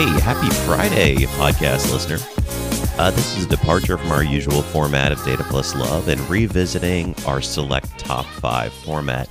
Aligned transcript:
Hey, 0.00 0.18
happy 0.20 0.48
Friday, 0.64 1.14
podcast 1.36 1.92
listener. 1.92 2.16
Uh, 2.98 3.10
this 3.10 3.36
is 3.36 3.44
a 3.44 3.48
departure 3.50 3.98
from 3.98 4.10
our 4.10 4.24
usual 4.24 4.62
format 4.62 5.12
of 5.12 5.22
Data 5.26 5.44
Plus 5.44 5.74
Love 5.74 6.08
and 6.08 6.18
revisiting 6.22 7.14
our 7.26 7.42
select 7.42 7.98
top 7.98 8.24
five 8.24 8.72
format. 8.72 9.28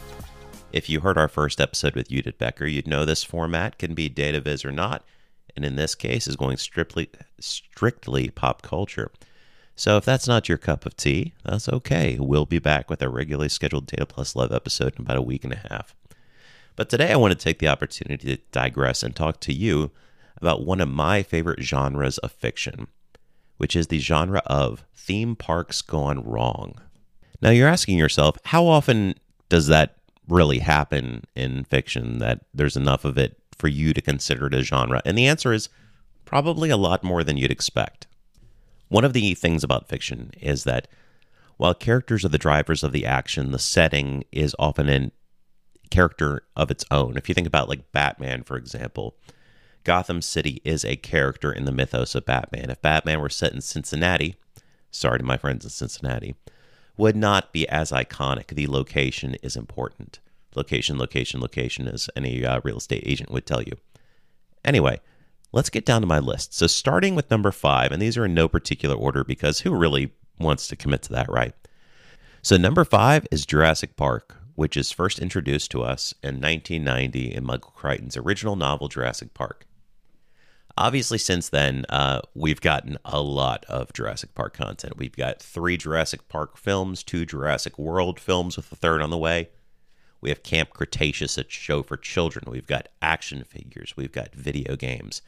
If 0.71 0.87
you 0.87 0.99
heard 0.99 1.17
our 1.17 1.27
first 1.27 1.59
episode 1.59 1.95
with 1.95 2.09
Judith 2.09 2.37
Becker, 2.37 2.67
you'd 2.67 2.85
know 2.85 3.03
this 3.03 3.23
format 3.23 3.79
can 3.79 3.95
be 3.95 4.09
data 4.09 4.41
viz 4.41 4.63
or 4.63 4.71
not, 4.71 5.03
and 5.55 5.65
in 5.65 5.75
this 5.75 5.95
case 5.95 6.27
is 6.27 6.35
going 6.35 6.57
strictly 6.57 7.09
strictly 7.39 8.29
pop 8.29 8.61
culture. 8.61 9.11
So 9.75 9.97
if 9.97 10.05
that's 10.05 10.27
not 10.27 10.47
your 10.47 10.59
cup 10.59 10.85
of 10.85 10.95
tea, 10.95 11.33
that's 11.43 11.67
okay. 11.67 12.17
We'll 12.19 12.45
be 12.45 12.59
back 12.59 12.91
with 12.91 13.01
a 13.01 13.09
regularly 13.09 13.49
scheduled 13.49 13.87
Data 13.87 14.05
Plus 14.05 14.35
Love 14.35 14.51
episode 14.51 14.93
in 14.97 15.01
about 15.01 15.17
a 15.17 15.23
week 15.23 15.43
and 15.43 15.53
a 15.53 15.67
half. 15.67 15.95
But 16.75 16.89
today 16.89 17.11
I 17.11 17.15
want 17.15 17.31
to 17.31 17.43
take 17.43 17.57
the 17.57 17.69
opportunity 17.69 18.35
to 18.35 18.41
digress 18.51 19.01
and 19.01 19.15
talk 19.15 19.39
to 19.39 19.51
you 19.51 19.89
about 20.37 20.65
one 20.65 20.81
of 20.81 20.89
my 20.89 21.23
favorite 21.23 21.61
genres 21.61 22.17
of 22.19 22.31
fiction, 22.31 22.87
which 23.57 23.75
is 23.75 23.87
the 23.87 23.99
genre 23.99 24.41
of 24.45 24.83
theme 24.93 25.35
parks 25.35 25.81
gone 25.81 26.23
wrong. 26.23 26.79
Now 27.41 27.49
you're 27.49 27.67
asking 27.67 27.97
yourself, 27.97 28.37
how 28.45 28.65
often 28.67 29.15
does 29.49 29.67
that 29.67 29.97
really 30.27 30.59
happen 30.59 31.23
in 31.35 31.63
fiction 31.63 32.19
that 32.19 32.41
there's 32.53 32.77
enough 32.77 33.05
of 33.05 33.17
it 33.17 33.37
for 33.57 33.67
you 33.67 33.93
to 33.93 34.01
consider 34.01 34.47
it 34.47 34.53
a 34.53 34.61
genre? 34.61 35.01
And 35.05 35.17
the 35.17 35.27
answer 35.27 35.51
is 35.51 35.69
probably 36.25 36.69
a 36.69 36.77
lot 36.77 37.03
more 37.03 37.23
than 37.23 37.37
you'd 37.37 37.51
expect. 37.51 38.07
One 38.89 39.05
of 39.05 39.13
the 39.13 39.33
things 39.33 39.63
about 39.63 39.87
fiction 39.87 40.31
is 40.39 40.63
that 40.65 40.87
while 41.57 41.73
characters 41.73 42.23
are 42.23 42.29
the 42.29 42.37
drivers 42.37 42.83
of 42.83 42.91
the 42.91 43.05
action, 43.05 43.51
the 43.51 43.59
setting 43.59 44.23
is 44.31 44.55
often 44.57 44.89
a 44.89 45.11
character 45.89 46.43
of 46.55 46.71
its 46.71 46.85
own. 46.89 47.17
If 47.17 47.27
you 47.27 47.35
think 47.35 47.47
about 47.47 47.67
like 47.67 47.91
Batman, 47.91 48.43
for 48.43 48.55
example, 48.57 49.17
Gotham 49.89 50.21
City 50.21 50.61
is 50.63 50.85
a 50.85 50.97
character 50.97 51.51
in 51.51 51.65
the 51.65 51.71
mythos 51.71 52.13
of 52.13 52.23
Batman. 52.23 52.69
If 52.69 52.79
Batman 52.79 53.21
were 53.21 53.27
set 53.27 53.53
in 53.53 53.61
Cincinnati, 53.61 54.35
sorry 54.91 55.17
to 55.17 55.25
my 55.25 55.35
friends 55.35 55.65
in 55.65 55.71
Cincinnati, 55.71 56.35
would 56.95 57.15
not 57.15 57.51
be 57.51 57.67
as 57.67 57.89
iconic. 57.89 58.49
The 58.49 58.67
location 58.67 59.33
is 59.41 59.55
important. 59.55 60.19
Location, 60.53 60.99
location, 60.99 61.41
location, 61.41 61.87
as 61.87 62.07
any 62.15 62.45
uh, 62.45 62.61
real 62.63 62.77
estate 62.77 63.01
agent 63.03 63.31
would 63.31 63.47
tell 63.47 63.63
you. 63.63 63.71
Anyway, 64.63 64.99
let's 65.53 65.71
get 65.71 65.87
down 65.87 66.01
to 66.01 66.07
my 66.07 66.19
list. 66.19 66.53
So, 66.53 66.67
starting 66.67 67.15
with 67.15 67.31
number 67.31 67.51
five, 67.51 67.91
and 67.91 67.99
these 67.99 68.15
are 68.15 68.25
in 68.25 68.35
no 68.35 68.47
particular 68.47 68.95
order 68.95 69.23
because 69.23 69.61
who 69.61 69.75
really 69.75 70.13
wants 70.39 70.67
to 70.67 70.75
commit 70.75 71.01
to 71.01 71.13
that, 71.13 71.31
right? 71.31 71.55
So, 72.43 72.57
number 72.57 72.85
five 72.85 73.25
is 73.31 73.43
Jurassic 73.43 73.95
Park, 73.95 74.35
which 74.53 74.77
is 74.77 74.91
first 74.91 75.17
introduced 75.17 75.71
to 75.71 75.81
us 75.81 76.13
in 76.21 76.35
1990 76.35 77.33
in 77.33 77.43
Michael 77.43 77.73
Crichton's 77.75 78.17
original 78.17 78.55
novel, 78.55 78.87
Jurassic 78.87 79.33
Park. 79.33 79.65
Obviously, 80.79 81.17
since 81.17 81.49
then, 81.49 81.85
uh, 81.89 82.21
we've 82.33 82.61
gotten 82.61 82.97
a 83.03 83.21
lot 83.21 83.65
of 83.67 83.91
Jurassic 83.91 84.33
Park 84.33 84.53
content. 84.53 84.95
We've 84.95 85.15
got 85.15 85.41
three 85.41 85.75
Jurassic 85.75 86.29
Park 86.29 86.55
films, 86.55 87.03
two 87.03 87.25
Jurassic 87.25 87.77
World 87.77 88.17
films, 88.17 88.55
with 88.55 88.71
a 88.71 88.77
third 88.77 89.01
on 89.01 89.09
the 89.09 89.17
way. 89.17 89.49
We 90.21 90.29
have 90.29 90.41
Camp 90.41 90.69
Cretaceous, 90.69 91.37
a 91.37 91.43
show 91.49 91.83
for 91.83 91.97
children. 91.97 92.45
We've 92.47 92.65
got 92.65 92.87
action 93.01 93.43
figures. 93.43 93.97
We've 93.97 94.13
got 94.13 94.33
video 94.33 94.77
games. 94.77 95.21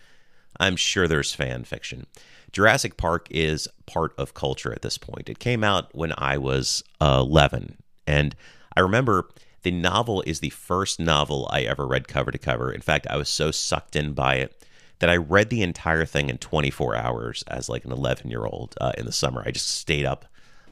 I'm 0.58 0.78
sure 0.78 1.06
there's 1.06 1.34
fan 1.34 1.66
fiction. 1.66 2.08
Jurassic 2.54 2.96
Park 2.96 3.28
is 3.30 3.68
part 3.86 4.14
of 4.18 4.34
culture 4.34 4.72
at 4.72 4.84
this 4.84 4.98
point. 4.98 5.28
It 5.28 5.40
came 5.40 5.66
out 5.66 5.94
when 5.94 6.14
I 6.18 6.38
was 6.38 6.82
uh, 7.02 7.18
11. 7.20 7.76
And 8.08 8.38
I 8.78 8.80
remember 8.80 9.28
the 9.64 9.72
novel 9.72 10.24
is 10.26 10.40
the 10.40 10.50
first 10.50 10.98
novel 10.98 11.50
I 11.52 11.64
ever 11.64 11.86
read 11.86 12.08
cover 12.08 12.32
to 12.32 12.38
cover. 12.38 12.72
In 12.72 12.82
fact, 12.82 13.06
I 13.10 13.18
was 13.18 13.28
so 13.28 13.52
sucked 13.52 13.98
in 13.98 14.14
by 14.14 14.36
it 14.36 14.61
that 15.02 15.10
I 15.10 15.18
read 15.18 15.50
the 15.50 15.64
entire 15.64 16.06
thing 16.06 16.30
in 16.30 16.38
24 16.38 16.96
hours 16.96 17.44
as 17.48 17.68
like 17.68 17.86
an 17.86 17.92
11 17.92 18.30
year 18.30 18.46
old 18.46 18.76
uh, 18.80 18.92
in 18.98 19.06
the 19.06 19.12
summer. 19.12 19.44
I 19.44 19.50
just 19.50 19.68
stayed 19.68 20.06
up 20.06 20.26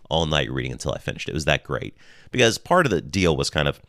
all 0.08 0.28
night 0.28 0.52
reading 0.52 0.72
until 0.72 0.94
I 0.94 1.00
finished. 1.00 1.28
It 1.28 1.34
was 1.34 1.46
that 1.46 1.64
great 1.64 1.98
because 2.32 2.60
part 2.60 2.86
of 2.86 2.92
the 2.92 3.02
deal 3.02 3.36
was 3.36 3.50
kind 3.50 3.68
of 3.68 3.82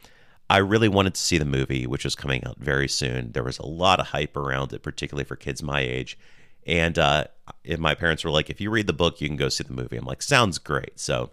I 0.48 0.56
really 0.56 0.88
wanted 0.88 1.14
to 1.14 1.20
see 1.20 1.36
the 1.36 1.44
movie, 1.44 1.86
which 1.86 2.04
was 2.04 2.16
coming 2.16 2.42
out 2.44 2.56
very 2.58 2.88
soon. 2.88 3.32
There 3.32 3.44
was 3.44 3.58
a 3.58 3.66
lot 3.66 4.00
of 4.00 4.08
hype 4.08 4.34
around 4.34 4.72
it, 4.72 4.82
particularly 4.82 5.24
for 5.24 5.36
kids 5.36 5.62
my 5.62 5.80
age. 5.80 6.18
And 6.66 6.98
uh, 6.98 7.24
if 7.62 7.78
my 7.78 7.94
parents 7.94 8.24
were 8.24 8.30
like, 8.30 8.50
if 8.50 8.60
you 8.60 8.70
read 8.70 8.86
the 8.86 8.92
book, 8.94 9.20
you 9.20 9.28
can 9.28 9.36
go 9.36 9.48
see 9.48 9.62
the 9.62 9.72
movie. 9.72 9.96
I'm 9.96 10.06
like, 10.06 10.22
sounds 10.22 10.58
great. 10.58 10.98
So 10.98 11.30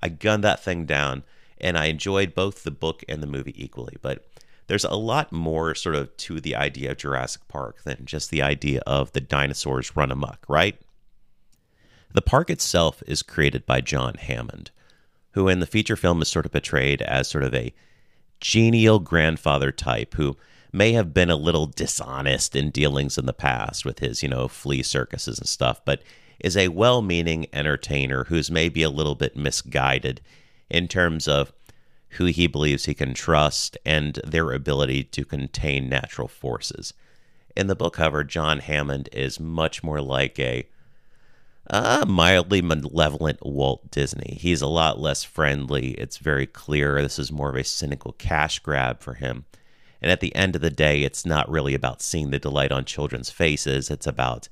I 0.00 0.08
gunned 0.08 0.44
that 0.44 0.64
thing 0.64 0.86
down 0.86 1.24
and 1.60 1.76
I 1.76 1.86
enjoyed 1.86 2.34
both 2.34 2.62
the 2.62 2.70
book 2.70 3.04
and 3.08 3.22
the 3.22 3.26
movie 3.26 3.54
equally. 3.62 3.96
But 4.00 4.24
there's 4.66 4.84
a 4.84 4.94
lot 4.94 5.32
more 5.32 5.74
sort 5.74 5.94
of 5.94 6.16
to 6.18 6.40
the 6.40 6.56
idea 6.56 6.92
of 6.92 6.98
Jurassic 6.98 7.46
Park 7.48 7.82
than 7.84 8.04
just 8.04 8.30
the 8.30 8.42
idea 8.42 8.80
of 8.86 9.12
the 9.12 9.20
dinosaurs 9.20 9.96
run 9.96 10.10
amok, 10.10 10.44
right? 10.48 10.78
The 12.12 12.22
park 12.22 12.48
itself 12.48 13.02
is 13.06 13.22
created 13.22 13.66
by 13.66 13.80
John 13.80 14.14
Hammond, 14.14 14.70
who 15.32 15.48
in 15.48 15.60
the 15.60 15.66
feature 15.66 15.96
film 15.96 16.22
is 16.22 16.28
sort 16.28 16.46
of 16.46 16.52
portrayed 16.52 17.02
as 17.02 17.28
sort 17.28 17.44
of 17.44 17.54
a 17.54 17.74
genial 18.40 19.00
grandfather 19.00 19.72
type 19.72 20.14
who 20.14 20.36
may 20.72 20.92
have 20.92 21.14
been 21.14 21.30
a 21.30 21.36
little 21.36 21.66
dishonest 21.66 22.56
in 22.56 22.70
dealings 22.70 23.18
in 23.18 23.26
the 23.26 23.32
past 23.32 23.84
with 23.84 23.98
his, 23.98 24.22
you 24.22 24.28
know, 24.28 24.48
flea 24.48 24.82
circuses 24.82 25.38
and 25.38 25.48
stuff, 25.48 25.84
but 25.84 26.02
is 26.40 26.56
a 26.56 26.68
well 26.68 27.02
meaning 27.02 27.46
entertainer 27.52 28.24
who's 28.24 28.50
maybe 28.50 28.82
a 28.82 28.90
little 28.90 29.14
bit 29.14 29.36
misguided 29.36 30.20
in 30.68 30.88
terms 30.88 31.28
of 31.28 31.52
who 32.14 32.26
he 32.26 32.46
believes 32.46 32.84
he 32.84 32.94
can 32.94 33.14
trust, 33.14 33.76
and 33.84 34.20
their 34.24 34.52
ability 34.52 35.04
to 35.04 35.24
contain 35.24 35.88
natural 35.88 36.28
forces. 36.28 36.94
In 37.56 37.66
the 37.66 37.76
book 37.76 37.94
cover, 37.94 38.24
John 38.24 38.58
Hammond 38.58 39.08
is 39.12 39.38
much 39.38 39.82
more 39.82 40.00
like 40.00 40.38
a 40.38 40.66
uh, 41.70 42.04
mildly 42.06 42.60
malevolent 42.60 43.38
Walt 43.44 43.90
Disney. 43.90 44.36
He's 44.40 44.60
a 44.60 44.66
lot 44.66 45.00
less 45.00 45.24
friendly. 45.24 45.92
It's 45.92 46.18
very 46.18 46.46
clear 46.46 47.00
this 47.00 47.18
is 47.18 47.32
more 47.32 47.50
of 47.50 47.56
a 47.56 47.64
cynical 47.64 48.12
cash 48.12 48.58
grab 48.58 49.00
for 49.00 49.14
him. 49.14 49.44
And 50.02 50.10
at 50.10 50.20
the 50.20 50.34
end 50.34 50.54
of 50.54 50.60
the 50.62 50.70
day, 50.70 51.02
it's 51.02 51.24
not 51.24 51.48
really 51.48 51.74
about 51.74 52.02
seeing 52.02 52.30
the 52.30 52.38
delight 52.38 52.72
on 52.72 52.84
children's 52.84 53.30
faces. 53.30 53.90
It's 53.90 54.06
about 54.06 54.48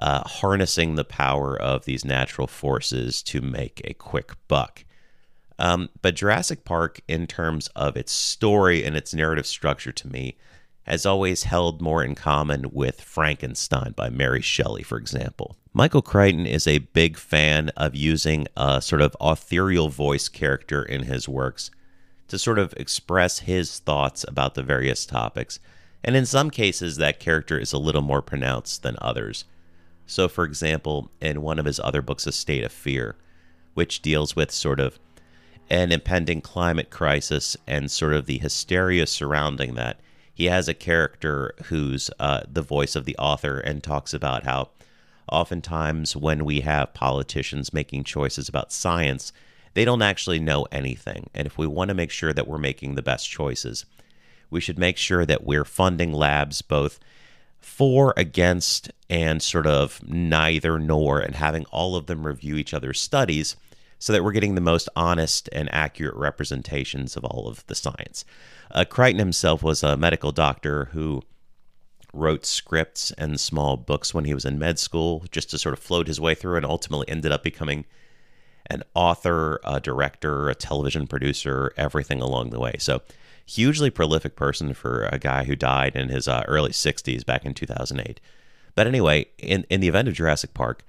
uh, 0.00 0.26
harnessing 0.26 0.96
the 0.96 1.04
power 1.04 1.56
of 1.56 1.84
these 1.84 2.04
natural 2.04 2.48
forces 2.48 3.22
to 3.24 3.40
make 3.40 3.80
a 3.84 3.94
quick 3.94 4.32
buck. 4.48 4.84
Um, 5.60 5.90
but 6.00 6.16
Jurassic 6.16 6.64
Park, 6.64 7.02
in 7.06 7.26
terms 7.26 7.68
of 7.76 7.94
its 7.94 8.10
story 8.10 8.82
and 8.82 8.96
its 8.96 9.12
narrative 9.14 9.46
structure 9.46 9.92
to 9.92 10.08
me, 10.08 10.36
has 10.84 11.04
always 11.04 11.42
held 11.42 11.82
more 11.82 12.02
in 12.02 12.14
common 12.14 12.70
with 12.72 13.02
Frankenstein 13.02 13.92
by 13.92 14.08
Mary 14.08 14.40
Shelley, 14.40 14.82
for 14.82 14.96
example. 14.96 15.56
Michael 15.74 16.00
Crichton 16.00 16.46
is 16.46 16.66
a 16.66 16.78
big 16.78 17.18
fan 17.18 17.68
of 17.76 17.94
using 17.94 18.48
a 18.56 18.80
sort 18.80 19.02
of 19.02 19.14
ethereal 19.20 19.90
voice 19.90 20.28
character 20.28 20.82
in 20.82 21.02
his 21.02 21.28
works 21.28 21.70
to 22.28 22.38
sort 22.38 22.58
of 22.58 22.72
express 22.78 23.40
his 23.40 23.80
thoughts 23.80 24.24
about 24.26 24.54
the 24.54 24.62
various 24.62 25.04
topics. 25.04 25.60
And 26.02 26.16
in 26.16 26.24
some 26.24 26.50
cases, 26.50 26.96
that 26.96 27.20
character 27.20 27.58
is 27.58 27.74
a 27.74 27.78
little 27.78 28.02
more 28.02 28.22
pronounced 28.22 28.82
than 28.82 28.96
others. 29.02 29.44
So, 30.06 30.26
for 30.26 30.44
example, 30.44 31.10
in 31.20 31.42
one 31.42 31.58
of 31.58 31.66
his 31.66 31.78
other 31.78 32.00
books, 32.00 32.26
A 32.26 32.32
State 32.32 32.64
of 32.64 32.72
Fear, 32.72 33.16
which 33.74 34.00
deals 34.00 34.34
with 34.34 34.50
sort 34.50 34.80
of 34.80 34.98
an 35.70 35.92
impending 35.92 36.40
climate 36.40 36.90
crisis 36.90 37.56
and 37.66 37.90
sort 37.90 38.12
of 38.12 38.26
the 38.26 38.38
hysteria 38.38 39.06
surrounding 39.06 39.74
that. 39.74 40.00
He 40.34 40.46
has 40.46 40.68
a 40.68 40.74
character 40.74 41.54
who's 41.66 42.10
uh, 42.18 42.40
the 42.50 42.62
voice 42.62 42.96
of 42.96 43.04
the 43.04 43.16
author 43.18 43.58
and 43.58 43.82
talks 43.82 44.12
about 44.12 44.44
how 44.44 44.70
oftentimes 45.30 46.16
when 46.16 46.44
we 46.44 46.60
have 46.60 46.94
politicians 46.94 47.72
making 47.72 48.04
choices 48.04 48.48
about 48.48 48.72
science, 48.72 49.32
they 49.74 49.84
don't 49.84 50.02
actually 50.02 50.40
know 50.40 50.66
anything. 50.72 51.30
And 51.34 51.46
if 51.46 51.56
we 51.56 51.66
want 51.66 51.88
to 51.90 51.94
make 51.94 52.10
sure 52.10 52.32
that 52.32 52.48
we're 52.48 52.58
making 52.58 52.94
the 52.94 53.02
best 53.02 53.30
choices, 53.30 53.84
we 54.50 54.60
should 54.60 54.78
make 54.78 54.96
sure 54.96 55.24
that 55.24 55.44
we're 55.44 55.64
funding 55.64 56.12
labs 56.12 56.62
both 56.62 56.98
for, 57.60 58.12
against, 58.16 58.90
and 59.08 59.40
sort 59.40 59.66
of 59.66 60.00
neither 60.02 60.78
nor, 60.78 61.20
and 61.20 61.36
having 61.36 61.66
all 61.66 61.94
of 61.94 62.06
them 62.06 62.26
review 62.26 62.56
each 62.56 62.74
other's 62.74 62.98
studies 62.98 63.54
so 64.00 64.12
that 64.12 64.24
we're 64.24 64.32
getting 64.32 64.56
the 64.56 64.60
most 64.60 64.88
honest 64.96 65.48
and 65.52 65.72
accurate 65.72 66.16
representations 66.16 67.16
of 67.16 67.24
all 67.24 67.46
of 67.46 67.64
the 67.66 67.74
science. 67.76 68.24
Uh, 68.72 68.84
Crichton 68.84 69.18
himself 69.18 69.62
was 69.62 69.84
a 69.84 69.96
medical 69.96 70.32
doctor 70.32 70.86
who 70.86 71.22
wrote 72.12 72.44
scripts 72.44 73.12
and 73.12 73.38
small 73.38 73.76
books 73.76 74.12
when 74.12 74.24
he 74.24 74.34
was 74.34 74.44
in 74.44 74.58
med 74.58 74.78
school 74.78 75.24
just 75.30 75.50
to 75.50 75.58
sort 75.58 75.74
of 75.74 75.78
float 75.78 76.08
his 76.08 76.20
way 76.20 76.34
through 76.34 76.56
and 76.56 76.66
ultimately 76.66 77.08
ended 77.08 77.30
up 77.30 77.44
becoming 77.44 77.84
an 78.66 78.82
author, 78.94 79.60
a 79.64 79.80
director, 79.80 80.48
a 80.48 80.54
television 80.54 81.06
producer, 81.06 81.72
everything 81.76 82.20
along 82.20 82.50
the 82.50 82.60
way. 82.60 82.74
So, 82.78 83.02
hugely 83.44 83.90
prolific 83.90 84.36
person 84.36 84.74
for 84.74 85.06
a 85.06 85.18
guy 85.18 85.44
who 85.44 85.56
died 85.56 85.96
in 85.96 86.08
his 86.08 86.28
uh, 86.28 86.44
early 86.46 86.70
60s 86.70 87.26
back 87.26 87.44
in 87.44 87.52
2008. 87.52 88.20
But 88.76 88.86
anyway, 88.86 89.26
in, 89.38 89.66
in 89.68 89.80
the 89.80 89.88
event 89.88 90.06
of 90.06 90.14
Jurassic 90.14 90.54
Park, 90.54 90.84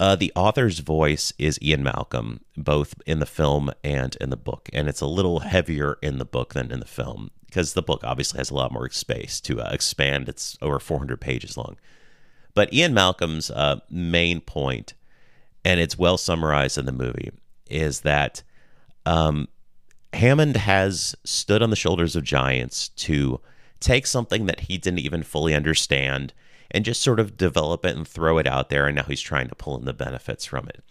uh, 0.00 0.16
the 0.16 0.32
author's 0.34 0.78
voice 0.78 1.30
is 1.38 1.58
Ian 1.60 1.82
Malcolm, 1.82 2.40
both 2.56 2.94
in 3.04 3.18
the 3.18 3.26
film 3.26 3.70
and 3.84 4.16
in 4.18 4.30
the 4.30 4.36
book, 4.36 4.70
and 4.72 4.88
it's 4.88 5.02
a 5.02 5.06
little 5.06 5.40
heavier 5.40 5.98
in 6.00 6.16
the 6.16 6.24
book 6.24 6.54
than 6.54 6.72
in 6.72 6.80
the 6.80 6.86
film. 6.86 7.30
because 7.44 7.74
the 7.74 7.82
book 7.82 8.02
obviously 8.02 8.38
has 8.38 8.50
a 8.50 8.54
lot 8.54 8.72
more 8.72 8.88
space 8.88 9.42
to 9.42 9.60
uh, 9.60 9.68
expand. 9.72 10.26
It's 10.26 10.56
over 10.62 10.78
400 10.78 11.20
pages 11.20 11.56
long. 11.56 11.76
But 12.54 12.72
Ian 12.72 12.94
Malcolm's 12.94 13.50
uh, 13.50 13.80
main 13.90 14.40
point, 14.40 14.94
and 15.66 15.78
it's 15.80 15.98
well 15.98 16.16
summarized 16.16 16.78
in 16.78 16.86
the 16.86 16.92
movie, 16.92 17.30
is 17.68 18.00
that 18.00 18.42
um, 19.04 19.48
Hammond 20.14 20.56
has 20.56 21.14
stood 21.24 21.60
on 21.60 21.68
the 21.68 21.76
shoulders 21.76 22.16
of 22.16 22.24
giants 22.24 22.88
to 22.88 23.40
take 23.80 24.06
something 24.06 24.46
that 24.46 24.60
he 24.60 24.78
didn't 24.78 25.00
even 25.00 25.22
fully 25.22 25.54
understand 25.54 26.32
and 26.70 26.84
just 26.84 27.02
sort 27.02 27.20
of 27.20 27.36
develop 27.36 27.84
it 27.84 27.96
and 27.96 28.06
throw 28.06 28.38
it 28.38 28.46
out 28.46 28.68
there. 28.68 28.86
And 28.86 28.96
now 28.96 29.04
he's 29.04 29.20
trying 29.20 29.48
to 29.48 29.54
pull 29.54 29.78
in 29.78 29.84
the 29.84 29.92
benefits 29.92 30.44
from 30.44 30.68
it. 30.68 30.82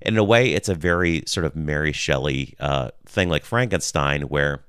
in 0.00 0.16
a 0.16 0.24
way, 0.24 0.52
it's 0.52 0.68
a 0.68 0.74
very 0.74 1.22
sort 1.26 1.46
of 1.46 1.56
Mary 1.56 1.92
Shelley 1.92 2.54
uh, 2.60 2.90
thing 3.06 3.28
like 3.28 3.44
Frankenstein, 3.44 4.22
where 4.22 4.64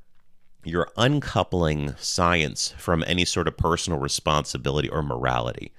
you're 0.63 0.89
uncoupling 0.97 1.95
science 1.97 2.73
from 2.77 3.03
any 3.07 3.25
sort 3.25 3.47
of 3.47 3.57
personal 3.57 3.99
responsibility 3.99 4.89
or 4.89 5.01
morality. 5.01 5.71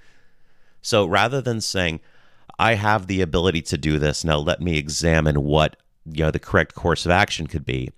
So 0.81 1.05
rather 1.05 1.41
than 1.41 1.61
saying, 1.61 1.99
I 2.57 2.73
have 2.75 3.07
the 3.07 3.21
ability 3.21 3.61
to 3.63 3.77
do 3.77 3.99
this, 3.99 4.23
now 4.23 4.37
let 4.37 4.61
me 4.61 4.77
examine 4.77 5.43
what 5.43 5.77
you 6.05 6.23
know 6.23 6.31
the 6.31 6.39
correct 6.39 6.75
course 6.75 7.05
of 7.05 7.11
action 7.11 7.47
could 7.47 7.65
be. 7.65 7.91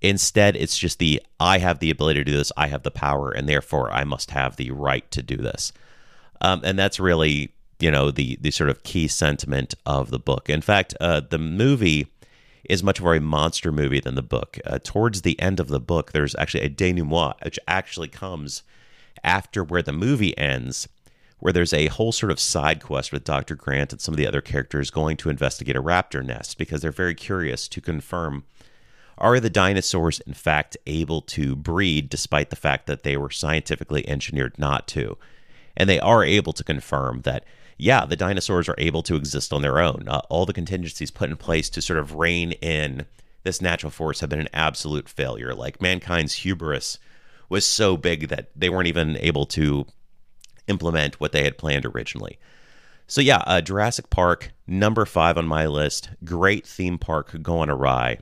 Instead, 0.00 0.56
it's 0.56 0.76
just 0.76 0.98
the 0.98 1.22
I 1.38 1.58
have 1.58 1.78
the 1.78 1.90
ability 1.90 2.20
to 2.20 2.24
do 2.24 2.36
this, 2.36 2.52
I 2.56 2.66
have 2.68 2.82
the 2.82 2.90
power, 2.90 3.30
and 3.30 3.48
therefore 3.48 3.90
I 3.90 4.04
must 4.04 4.32
have 4.32 4.56
the 4.56 4.70
right 4.70 5.08
to 5.12 5.22
do 5.22 5.36
this. 5.36 5.72
Um, 6.44 6.60
and 6.62 6.78
that's 6.78 7.00
really 7.00 7.54
you 7.80 7.90
know 7.90 8.10
the 8.10 8.36
the 8.40 8.50
sort 8.50 8.68
of 8.68 8.82
key 8.82 9.08
sentiment 9.08 9.74
of 9.86 10.10
the 10.10 10.18
book. 10.18 10.50
In 10.50 10.60
fact, 10.60 10.94
uh, 11.00 11.20
the 11.20 11.38
movie 11.38 12.06
is 12.64 12.82
much 12.82 13.00
more 13.00 13.14
a 13.14 13.20
monster 13.20 13.72
movie 13.72 14.00
than 14.00 14.14
the 14.14 14.22
book. 14.22 14.58
Uh, 14.64 14.78
towards 14.82 15.22
the 15.22 15.40
end 15.40 15.58
of 15.58 15.68
the 15.68 15.80
book, 15.80 16.12
there's 16.12 16.34
actually 16.36 16.62
a 16.62 16.68
denouement, 16.68 17.36
which 17.42 17.58
actually 17.66 18.08
comes 18.08 18.62
after 19.22 19.64
where 19.64 19.82
the 19.82 19.92
movie 19.92 20.36
ends, 20.36 20.86
where 21.38 21.52
there's 21.52 21.72
a 21.72 21.86
whole 21.86 22.12
sort 22.12 22.32
of 22.32 22.40
side 22.40 22.82
quest 22.82 23.10
with 23.10 23.24
Dr. 23.24 23.54
Grant 23.54 23.92
and 23.92 24.00
some 24.00 24.12
of 24.12 24.18
the 24.18 24.26
other 24.26 24.40
characters 24.40 24.90
going 24.90 25.16
to 25.18 25.30
investigate 25.30 25.76
a 25.76 25.82
raptor 25.82 26.24
nest 26.24 26.58
because 26.58 26.82
they're 26.82 26.90
very 26.90 27.14
curious 27.14 27.68
to 27.68 27.80
confirm 27.80 28.44
are 29.16 29.38
the 29.40 29.50
dinosaurs 29.50 30.20
in 30.20 30.34
fact 30.34 30.76
able 30.86 31.22
to 31.22 31.54
breed 31.54 32.10
despite 32.10 32.50
the 32.50 32.56
fact 32.56 32.86
that 32.86 33.02
they 33.02 33.16
were 33.16 33.30
scientifically 33.30 34.06
engineered 34.08 34.58
not 34.58 34.86
to? 34.88 35.16
And 35.76 35.88
they 35.88 36.00
are 36.00 36.24
able 36.24 36.52
to 36.52 36.64
confirm 36.64 37.22
that 37.22 37.44
yeah, 37.76 38.04
the 38.04 38.16
dinosaurs 38.16 38.68
are 38.68 38.76
able 38.78 39.02
to 39.02 39.16
exist 39.16 39.52
on 39.52 39.62
their 39.62 39.80
own. 39.80 40.04
Uh, 40.06 40.20
all 40.28 40.46
the 40.46 40.52
contingencies 40.52 41.10
put 41.10 41.30
in 41.30 41.36
place 41.36 41.68
to 41.70 41.82
sort 41.82 41.98
of 41.98 42.14
rein 42.14 42.52
in 42.52 43.04
this 43.42 43.60
natural 43.60 43.90
force 43.90 44.20
have 44.20 44.30
been 44.30 44.40
an 44.40 44.48
absolute 44.52 45.08
failure. 45.08 45.54
Like 45.54 45.82
mankind's 45.82 46.34
hubris 46.34 46.98
was 47.48 47.66
so 47.66 47.96
big 47.96 48.28
that 48.28 48.50
they 48.56 48.68
weren't 48.68 48.86
even 48.86 49.16
able 49.18 49.46
to 49.46 49.86
implement 50.66 51.20
what 51.20 51.32
they 51.32 51.44
had 51.44 51.58
planned 51.58 51.84
originally. 51.84 52.38
So 53.06 53.20
yeah, 53.20 53.42
uh, 53.46 53.60
Jurassic 53.60 54.08
Park, 54.08 54.52
number 54.66 55.04
five 55.04 55.36
on 55.36 55.46
my 55.46 55.66
list. 55.66 56.10
Great 56.24 56.66
theme 56.66 56.96
park 56.96 57.42
going 57.42 57.68
awry. 57.68 58.18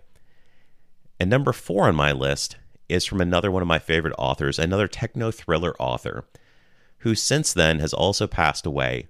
And 1.20 1.31
number 1.31 1.52
four 1.52 1.87
on 1.87 1.94
my 1.94 2.10
list 2.10 2.56
is 2.88 3.05
from 3.05 3.20
another 3.20 3.50
one 3.50 3.62
of 3.62 3.69
my 3.69 3.78
favorite 3.78 4.14
authors, 4.19 4.58
another 4.58 4.88
techno 4.88 5.31
thriller 5.31 5.75
author, 5.78 6.25
who 7.02 7.14
since 7.14 7.52
then 7.52 7.81
has 7.81 7.93
also 7.93 8.26
passed 8.26 8.64
away, 8.64 9.08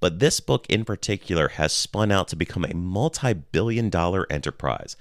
but 0.00 0.18
this 0.18 0.40
book 0.40 0.66
in 0.68 0.84
particular 0.84 1.48
has 1.48 1.72
spun 1.72 2.10
out 2.10 2.28
to 2.28 2.36
become 2.36 2.64
a 2.64 2.74
multi 2.74 3.32
billion 3.32 3.90
dollar 3.90 4.26
enterprise. 4.30 4.96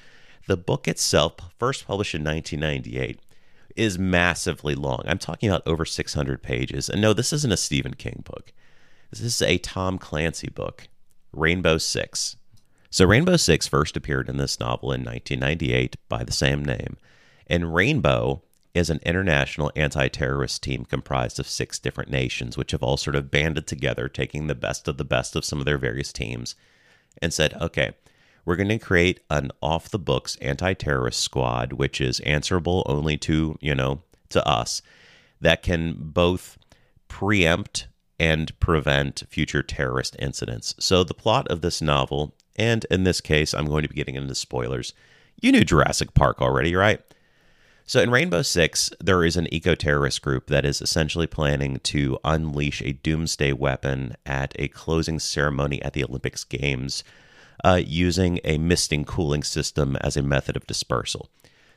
The 0.47 0.57
book 0.57 0.87
itself, 0.87 1.33
first 1.59 1.87
published 1.87 2.15
in 2.15 2.23
1998, 2.23 3.19
is 3.75 3.99
massively 3.99 4.75
long. 4.75 5.03
I'm 5.05 5.19
talking 5.19 5.49
about 5.49 5.65
over 5.65 5.85
600 5.85 6.41
pages. 6.41 6.89
And 6.89 6.99
no, 6.99 7.13
this 7.13 7.31
isn't 7.31 7.53
a 7.53 7.57
Stephen 7.57 7.93
King 7.93 8.23
book. 8.25 8.51
This 9.11 9.21
is 9.21 9.41
a 9.41 9.57
Tom 9.59 9.97
Clancy 9.97 10.49
book, 10.49 10.87
Rainbow 11.31 11.77
Six. 11.77 12.37
So, 12.89 13.05
Rainbow 13.05 13.37
Six 13.37 13.67
first 13.67 13.95
appeared 13.95 14.29
in 14.29 14.37
this 14.37 14.59
novel 14.59 14.91
in 14.91 15.03
1998 15.03 15.95
by 16.09 16.23
the 16.23 16.31
same 16.31 16.65
name. 16.65 16.97
And 17.47 17.73
Rainbow 17.73 18.41
is 18.73 18.89
an 18.89 18.99
international 19.05 19.71
anti 19.75 20.07
terrorist 20.07 20.63
team 20.63 20.85
comprised 20.85 21.39
of 21.39 21.47
six 21.47 21.79
different 21.79 22.09
nations, 22.09 22.57
which 22.57 22.71
have 22.71 22.83
all 22.83 22.97
sort 22.97 23.15
of 23.15 23.31
banded 23.31 23.67
together, 23.67 24.07
taking 24.07 24.47
the 24.47 24.55
best 24.55 24.87
of 24.87 24.97
the 24.97 25.05
best 25.05 25.35
of 25.35 25.45
some 25.45 25.59
of 25.59 25.65
their 25.65 25.77
various 25.77 26.13
teams, 26.13 26.55
and 27.21 27.33
said, 27.33 27.53
okay, 27.55 27.91
we're 28.45 28.55
going 28.55 28.69
to 28.69 28.79
create 28.79 29.19
an 29.29 29.51
off 29.61 29.89
the 29.89 29.99
books 29.99 30.37
anti 30.37 30.73
terrorist 30.73 31.19
squad, 31.19 31.73
which 31.73 32.01
is 32.01 32.19
answerable 32.21 32.83
only 32.87 33.17
to, 33.17 33.57
you 33.61 33.75
know, 33.75 34.01
to 34.29 34.45
us, 34.47 34.81
that 35.39 35.61
can 35.63 35.95
both 35.97 36.57
preempt 37.07 37.87
and 38.19 38.57
prevent 38.59 39.23
future 39.29 39.63
terrorist 39.63 40.15
incidents. 40.19 40.75
So, 40.79 41.03
the 41.03 41.13
plot 41.13 41.47
of 41.49 41.61
this 41.61 41.81
novel, 41.81 42.35
and 42.55 42.85
in 42.89 43.03
this 43.03 43.21
case, 43.21 43.53
I'm 43.53 43.65
going 43.65 43.83
to 43.83 43.89
be 43.89 43.95
getting 43.95 44.15
into 44.15 44.35
spoilers. 44.35 44.93
You 45.41 45.51
knew 45.51 45.63
Jurassic 45.63 46.13
Park 46.13 46.41
already, 46.41 46.75
right? 46.75 47.01
So 47.91 47.99
in 47.99 48.09
Rainbow 48.09 48.41
Six, 48.41 48.89
there 49.01 49.21
is 49.25 49.35
an 49.35 49.53
eco 49.53 49.75
terrorist 49.75 50.21
group 50.21 50.47
that 50.47 50.63
is 50.63 50.81
essentially 50.81 51.27
planning 51.27 51.77
to 51.83 52.17
unleash 52.23 52.81
a 52.81 52.93
doomsday 52.93 53.51
weapon 53.51 54.15
at 54.25 54.53
a 54.57 54.69
closing 54.69 55.19
ceremony 55.19 55.81
at 55.81 55.91
the 55.91 56.05
Olympics 56.05 56.45
Games 56.45 57.03
uh, 57.65 57.81
using 57.85 58.39
a 58.45 58.57
misting 58.59 59.03
cooling 59.03 59.43
system 59.43 59.97
as 59.97 60.15
a 60.15 60.21
method 60.21 60.55
of 60.55 60.65
dispersal. 60.67 61.27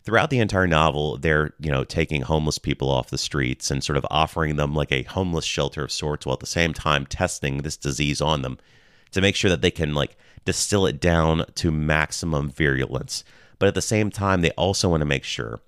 Throughout 0.04 0.30
the 0.30 0.38
entire 0.38 0.68
novel, 0.68 1.18
they're 1.18 1.52
you 1.58 1.72
know 1.72 1.82
taking 1.82 2.22
homeless 2.22 2.58
people 2.58 2.90
off 2.90 3.10
the 3.10 3.18
streets 3.18 3.68
and 3.68 3.82
sort 3.82 3.96
of 3.96 4.06
offering 4.08 4.54
them 4.54 4.72
like 4.72 4.92
a 4.92 5.02
homeless 5.02 5.44
shelter 5.44 5.82
of 5.82 5.90
sorts, 5.90 6.24
while 6.24 6.34
at 6.34 6.38
the 6.38 6.46
same 6.46 6.72
time 6.72 7.06
testing 7.06 7.62
this 7.62 7.76
disease 7.76 8.20
on 8.20 8.42
them 8.42 8.58
to 9.10 9.20
make 9.20 9.34
sure 9.34 9.50
that 9.50 9.62
they 9.62 9.70
can 9.72 9.94
like 9.94 10.16
distill 10.44 10.86
it 10.86 11.00
down 11.00 11.44
to 11.56 11.72
maximum 11.72 12.50
virulence. 12.50 13.24
But 13.58 13.66
at 13.66 13.74
the 13.74 13.82
same 13.82 14.12
time, 14.12 14.42
they 14.42 14.52
also 14.52 14.88
want 14.90 15.00
to 15.00 15.06
make 15.06 15.24
sure 15.24 15.58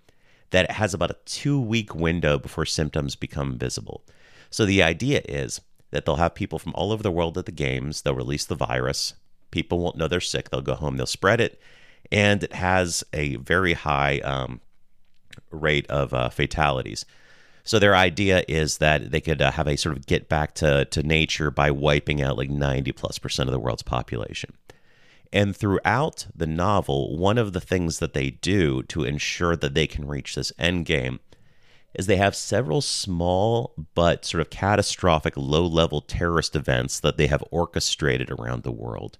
that 0.50 0.66
it 0.66 0.72
has 0.72 0.94
about 0.94 1.10
a 1.10 1.16
two 1.24 1.60
week 1.60 1.94
window 1.94 2.38
before 2.38 2.64
symptoms 2.64 3.16
become 3.16 3.58
visible. 3.58 4.04
So 4.50 4.64
the 4.64 4.82
idea 4.82 5.22
is 5.28 5.60
that 5.90 6.04
they'll 6.04 6.16
have 6.16 6.34
people 6.34 6.58
from 6.58 6.72
all 6.74 6.92
over 6.92 7.02
the 7.02 7.10
world 7.10 7.38
at 7.38 7.46
the 7.46 7.52
games, 7.52 8.02
they'll 8.02 8.14
release 8.14 8.44
the 8.44 8.54
virus, 8.54 9.14
people 9.50 9.78
won't 9.78 9.96
know 9.96 10.08
they're 10.08 10.20
sick, 10.20 10.50
they'll 10.50 10.60
go 10.60 10.74
home, 10.74 10.96
they'll 10.96 11.06
spread 11.06 11.40
it, 11.40 11.60
and 12.10 12.42
it 12.42 12.52
has 12.52 13.04
a 13.12 13.36
very 13.36 13.72
high 13.72 14.18
um, 14.20 14.60
rate 15.50 15.86
of 15.88 16.12
uh, 16.12 16.28
fatalities. 16.28 17.04
So 17.64 17.80
their 17.80 17.96
idea 17.96 18.44
is 18.46 18.78
that 18.78 19.10
they 19.10 19.20
could 19.20 19.42
uh, 19.42 19.50
have 19.50 19.66
a 19.66 19.76
sort 19.76 19.96
of 19.96 20.06
get 20.06 20.28
back 20.28 20.54
to, 20.56 20.84
to 20.84 21.02
nature 21.02 21.50
by 21.50 21.72
wiping 21.72 22.22
out 22.22 22.38
like 22.38 22.48
90 22.48 22.92
plus 22.92 23.18
percent 23.18 23.48
of 23.48 23.52
the 23.52 23.58
world's 23.58 23.82
population. 23.82 24.52
And 25.32 25.56
throughout 25.56 26.26
the 26.34 26.46
novel, 26.46 27.16
one 27.16 27.38
of 27.38 27.52
the 27.52 27.60
things 27.60 27.98
that 27.98 28.14
they 28.14 28.30
do 28.30 28.82
to 28.84 29.04
ensure 29.04 29.56
that 29.56 29.74
they 29.74 29.86
can 29.86 30.06
reach 30.06 30.34
this 30.34 30.52
end 30.58 30.86
game 30.86 31.20
is 31.94 32.06
they 32.06 32.16
have 32.16 32.36
several 32.36 32.80
small 32.80 33.74
but 33.94 34.24
sort 34.24 34.40
of 34.40 34.50
catastrophic 34.50 35.34
low 35.36 35.66
level 35.66 36.00
terrorist 36.02 36.54
events 36.54 37.00
that 37.00 37.16
they 37.16 37.26
have 37.26 37.42
orchestrated 37.50 38.30
around 38.30 38.62
the 38.62 38.72
world. 38.72 39.18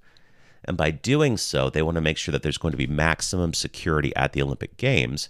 And 0.65 0.77
by 0.77 0.91
doing 0.91 1.37
so, 1.37 1.71
they 1.71 1.83
want 1.83 1.95
to 1.95 2.01
make 2.01 2.19
sure 2.19 2.33
that 2.33 2.43
there's 2.43 2.59
going 2.59 2.73
to 2.73 2.79
be 2.79 2.87
maximum 2.87 3.55
security 3.55 4.15
at 4.15 4.33
the 4.33 4.43
Olympic 4.43 4.77
Games 4.77 5.29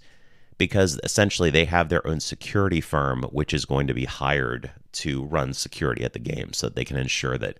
because 0.57 0.99
essentially 1.03 1.49
they 1.49 1.65
have 1.65 1.89
their 1.89 2.05
own 2.05 2.19
security 2.19 2.81
firm, 2.81 3.23
which 3.31 3.53
is 3.53 3.65
going 3.65 3.87
to 3.87 3.93
be 3.93 4.05
hired 4.05 4.71
to 4.93 5.23
run 5.23 5.53
security 5.53 6.03
at 6.03 6.13
the 6.13 6.19
Games 6.19 6.57
so 6.57 6.67
that 6.67 6.75
they 6.75 6.85
can 6.85 6.97
ensure 6.97 7.37
that 7.37 7.59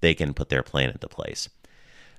they 0.00 0.14
can 0.14 0.32
put 0.32 0.48
their 0.48 0.62
plan 0.62 0.90
into 0.90 1.08
place. 1.08 1.48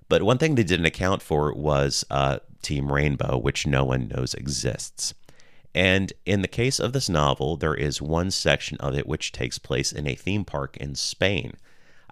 But 0.10 0.24
one 0.24 0.40
thing 0.40 0.56
they 0.56 0.64
didn't 0.64 0.88
account 0.88 1.22
for 1.22 1.54
was 1.54 2.04
uh, 2.10 2.40
Team 2.62 2.92
Rainbow, 2.92 3.38
which 3.38 3.68
no 3.68 3.86
one 3.86 4.08
knows 4.08 4.34
exists. 4.34 5.14
And 5.76 6.12
in 6.26 6.42
the 6.42 6.48
case 6.48 6.80
of 6.80 6.94
this 6.94 7.10
novel, 7.10 7.56
there 7.56 7.76
is 7.76 8.02
one 8.02 8.32
section 8.32 8.78
of 8.80 8.96
it 8.96 9.08
which 9.08 9.32
takes 9.32 9.60
place 9.60 9.92
in 9.92 10.08
a 10.08 10.16
theme 10.16 10.44
park 10.44 10.76
in 10.78 10.96
Spain. 10.96 11.54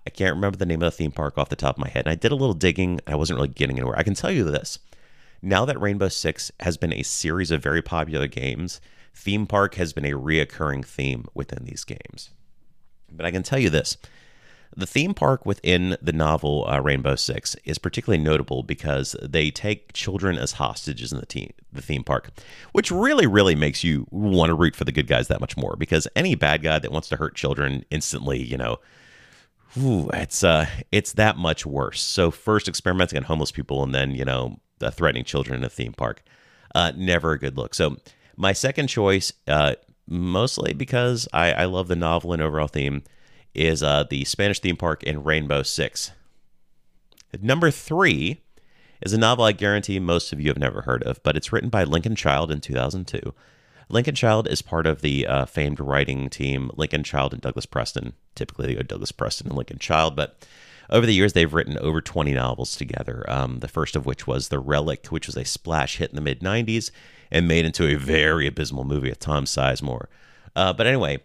I 0.06 0.12
can't 0.12 0.36
remember 0.36 0.58
the 0.58 0.66
name 0.66 0.82
of 0.84 0.92
the 0.94 0.98
theme 0.98 1.12
park 1.12 1.38
off 1.38 1.50
the 1.50 1.56
top 1.56 1.76
of 1.76 1.82
my 1.82 1.90
head. 1.90 2.06
And 2.06 2.12
I 2.12 2.16
did 2.16 2.32
a 2.32 2.36
little 2.36 2.54
digging. 2.54 3.02
I 3.08 3.16
wasn't 3.16 3.38
really 3.38 3.50
getting 3.50 3.78
anywhere. 3.78 3.98
I 3.98 4.04
can 4.04 4.14
tell 4.14 4.32
you 4.32 4.44
this. 4.44 4.80
Now 5.42 5.66
that 5.66 5.82
Rainbow 5.82 6.08
Six 6.08 6.52
has 6.62 6.78
been 6.78 6.94
a 6.94 7.04
series 7.04 7.52
of 7.52 7.62
very 7.62 7.82
popular 7.82 8.28
games, 8.28 8.80
theme 9.14 9.48
park 9.48 9.76
has 9.76 9.92
been 9.92 10.06
a 10.06 10.12
reoccurring 10.12 10.86
theme 10.86 11.26
within 11.34 11.66
these 11.66 11.84
games. 11.84 12.30
But 13.12 13.26
I 13.26 13.32
can 13.32 13.44
tell 13.44 13.60
you 13.60 13.70
this 13.70 13.98
the 14.76 14.86
theme 14.86 15.14
park 15.14 15.46
within 15.46 15.98
the 16.02 16.14
novel 16.14 16.66
uh, 16.68 16.80
Rainbow 16.80 17.16
Six 17.16 17.56
is 17.66 17.78
particularly 17.78 18.24
notable 18.24 18.64
because 18.64 19.16
they 19.22 19.50
take 19.50 19.94
children 19.94 20.38
as 20.38 20.54
hostages 20.54 21.12
in 21.12 21.20
the, 21.20 21.26
te- 21.26 21.54
the 21.72 21.82
theme 21.82 22.04
park, 22.04 22.30
which 22.74 22.92
really, 22.92 23.26
really 23.26 23.56
makes 23.56 23.84
you 23.84 24.08
want 24.12 24.50
to 24.50 24.54
root 24.56 24.76
for 24.76 24.84
the 24.84 24.92
good 24.92 25.08
guys 25.08 25.28
that 25.30 25.42
much 25.42 25.58
more. 25.58 25.76
Because 25.76 26.08
any 26.16 26.36
bad 26.36 26.62
guy 26.62 26.80
that 26.80 26.92
wants 26.92 27.10
to 27.10 27.16
hurt 27.16 27.36
children 27.36 27.86
instantly, 27.90 28.42
you 28.42 28.58
know, 28.58 28.78
ooh, 29.80 30.10
it's 30.14 30.44
uh, 30.44 30.68
it's 30.92 31.14
that 31.14 31.38
much 31.38 31.66
worse. 31.66 32.02
So 32.02 32.32
first 32.32 32.68
experimenting 32.68 33.18
on 33.18 33.24
homeless 33.24 33.52
people, 33.52 33.84
and 33.84 33.96
then 33.96 34.12
you 34.12 34.26
know, 34.26 34.60
uh, 34.82 34.92
threatening 34.92 35.24
children 35.24 35.60
in 35.60 35.66
a 35.66 35.70
theme 35.70 35.94
park, 35.94 36.24
uh, 36.76 36.92
never 36.96 37.32
a 37.32 37.40
good 37.40 37.58
look. 37.58 37.74
So 37.74 37.98
My 38.38 38.54
second 38.54 38.88
choice, 38.88 39.34
uh, 39.48 39.76
mostly 40.08 40.74
because 40.74 41.28
I, 41.34 41.52
I 41.54 41.66
love 41.66 41.88
the 41.88 41.96
novel 41.96 42.34
and 42.34 42.42
overall 42.42 42.68
theme, 42.68 43.04
is 43.58 43.84
uh, 43.84 44.04
the 44.10 44.24
Spanish 44.26 44.60
theme 44.60 44.78
park 44.78 45.04
in 45.04 45.24
Rainbow 45.24 45.64
Six. 45.64 46.12
Number 47.42 47.72
three 47.72 48.42
is 49.02 49.14
a 49.14 49.18
novel 49.18 49.46
I 49.46 49.52
guarantee 49.52 50.00
most 50.00 50.32
of 50.32 50.40
you 50.40 50.48
have 50.50 50.58
never 50.58 50.82
heard 50.82 51.04
of, 51.04 51.22
but 51.24 51.36
it's 51.36 51.52
written 51.52 51.70
by 51.70 51.84
Lincoln 51.84 52.16
Child 52.16 52.52
in 52.52 52.62
2002. 52.62 53.34
Lincoln 53.90 54.16
Child 54.16 54.48
is 54.48 54.62
part 54.62 54.86
of 54.86 55.02
the 55.02 55.26
uh, 55.28 55.46
famed 55.46 55.80
writing 55.80 56.30
team 56.30 56.72
Lincoln 56.76 57.04
Child 57.04 57.34
and 57.34 57.42
Douglas 57.42 57.66
Preston. 57.66 58.14
Typically, 58.36 58.68
they 58.68 58.76
go 58.76 58.82
Douglas 58.82 59.12
Preston 59.12 59.48
and 59.48 59.56
Lincoln 59.56 59.80
Child, 59.80 60.16
but 60.16 60.46
over 60.90 61.06
the 61.06 61.14
years, 61.14 61.34
they've 61.34 61.54
written 61.54 61.78
over 61.80 62.02
20 62.02 62.34
novels 62.34 62.76
together. 62.76 63.26
Um, 63.28 63.60
the 63.60 63.68
first 63.68 63.96
of 63.96 64.06
which 64.06 64.26
was 64.26 64.48
The 64.48 64.60
Relic, 64.60 65.08
which 65.08 65.28
was 65.28 65.36
a 65.36 65.46
splash 65.46 65.98
hit 65.98 66.10
in 66.10 66.16
the 66.16 66.22
mid 66.22 66.40
90s 66.40 66.92
and 67.32 67.48
made 67.48 67.66
into 67.66 67.88
a 67.88 67.96
very 67.96 68.48
abysmal 68.48 68.86
movie 68.86 69.10
with 69.10 69.20
Tom 69.20 69.46
Sizemore. 69.46 70.08
Uh, 70.56 70.74
but 70.74 70.88
anyway, 70.88 71.20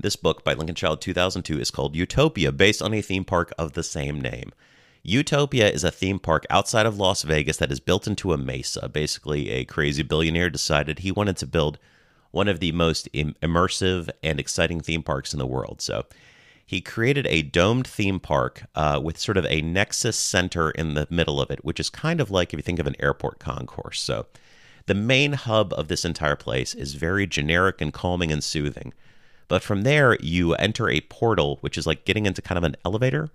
this 0.00 0.16
book 0.16 0.44
by 0.44 0.54
Lincoln 0.54 0.74
Child 0.74 1.00
2002 1.00 1.60
is 1.60 1.70
called 1.70 1.96
Utopia, 1.96 2.52
based 2.52 2.82
on 2.82 2.94
a 2.94 3.02
theme 3.02 3.24
park 3.24 3.52
of 3.58 3.72
the 3.72 3.82
same 3.82 4.20
name. 4.20 4.52
Utopia 5.02 5.68
is 5.70 5.84
a 5.84 5.90
theme 5.90 6.18
park 6.18 6.46
outside 6.48 6.86
of 6.86 6.98
Las 6.98 7.22
Vegas 7.22 7.58
that 7.58 7.70
is 7.70 7.78
built 7.78 8.06
into 8.06 8.32
a 8.32 8.38
mesa. 8.38 8.88
Basically, 8.88 9.50
a 9.50 9.64
crazy 9.64 10.02
billionaire 10.02 10.50
decided 10.50 11.00
he 11.00 11.12
wanted 11.12 11.36
to 11.36 11.46
build 11.46 11.78
one 12.30 12.48
of 12.48 12.58
the 12.58 12.72
most 12.72 13.08
Im- 13.12 13.36
immersive 13.42 14.08
and 14.22 14.40
exciting 14.40 14.80
theme 14.80 15.02
parks 15.02 15.32
in 15.32 15.38
the 15.38 15.46
world. 15.46 15.80
So 15.80 16.06
he 16.66 16.80
created 16.80 17.26
a 17.26 17.42
domed 17.42 17.86
theme 17.86 18.18
park 18.18 18.64
uh, 18.74 19.00
with 19.02 19.18
sort 19.18 19.36
of 19.36 19.46
a 19.46 19.62
nexus 19.62 20.16
center 20.16 20.70
in 20.70 20.94
the 20.94 21.06
middle 21.10 21.40
of 21.40 21.50
it, 21.50 21.64
which 21.64 21.78
is 21.78 21.90
kind 21.90 22.20
of 22.20 22.30
like 22.30 22.52
if 22.52 22.58
you 22.58 22.62
think 22.62 22.78
of 22.78 22.86
an 22.86 22.96
airport 22.98 23.38
concourse. 23.38 24.00
So 24.00 24.26
the 24.86 24.94
main 24.94 25.34
hub 25.34 25.72
of 25.74 25.88
this 25.88 26.04
entire 26.04 26.36
place 26.36 26.74
is 26.74 26.94
very 26.94 27.26
generic 27.26 27.80
and 27.80 27.92
calming 27.92 28.32
and 28.32 28.42
soothing. 28.42 28.92
But 29.48 29.62
from 29.62 29.82
there, 29.82 30.16
you 30.20 30.54
enter 30.54 30.88
a 30.88 31.00
portal, 31.02 31.58
which 31.60 31.76
is 31.78 31.86
like 31.86 32.04
getting 32.04 32.26
into 32.26 32.42
kind 32.42 32.58
of 32.58 32.64
an 32.64 32.76
elevator 32.84 33.30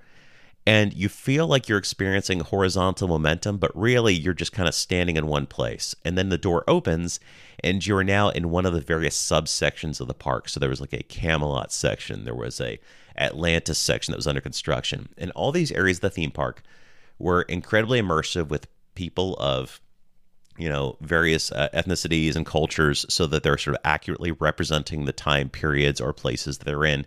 and 0.70 0.94
you 0.94 1.10
feel 1.10 1.48
like 1.48 1.68
you're 1.68 1.80
experiencing 1.80 2.42
horizontal 2.42 3.08
momentum, 3.08 3.58
but 3.58 3.75
really 3.75 4.13
you're 4.13 4.34
just 4.34 4.51
kind 4.51 4.68
of 4.68 4.75
standing 4.75 5.18
in 5.18 5.25
one 5.25 5.48
place. 5.48 5.96
And 6.06 6.18
then 6.18 6.30
the 6.30 6.38
door 6.38 6.63
opens, 6.68 7.20
and 7.63 7.84
you're 7.86 8.04
now 8.04 8.30
in 8.30 8.51
one 8.51 8.68
of 8.68 8.74
the 8.74 8.82
various 8.82 9.18
subsections 9.18 10.00
of 10.00 10.08
the 10.08 10.13
park. 10.13 10.50
So 10.50 10.60
there 10.60 10.70
was 10.70 10.82
like 10.82 10.94
a 10.94 11.01
Camelot 11.01 11.72
section, 11.72 12.25
there 12.25 12.36
was 12.36 12.62
a 12.62 12.80
Atlantis 13.18 13.80
section 13.80 14.12
that 14.12 14.18
was 14.18 14.28
under 14.28 14.42
construction, 14.42 15.10
and 15.18 15.32
all 15.32 15.51
these 15.51 15.72
areas 15.72 15.98
of 15.98 16.01
the 16.01 16.10
theme 16.10 16.32
park 16.32 16.62
were 17.18 17.42
incredibly 17.44 18.01
immersive 18.01 18.50
with 18.50 18.68
people 18.96 19.36
of 19.39 19.82
you 20.60 20.70
know 20.70 20.98
various 21.01 21.51
uh, 21.51 21.70
ethnicities 21.74 22.36
and 22.36 22.46
cultures 22.46 23.06
so 23.10 23.25
that 23.25 23.42
they're 23.42 23.58
sort 23.58 23.75
of 23.75 23.82
accurately 23.84 24.32
representing 24.32 25.06
the 25.06 25.13
time 25.13 25.50
periods 25.50 26.00
or 26.00 26.13
places 26.13 26.60
they're 26.60 26.86
in 26.86 27.06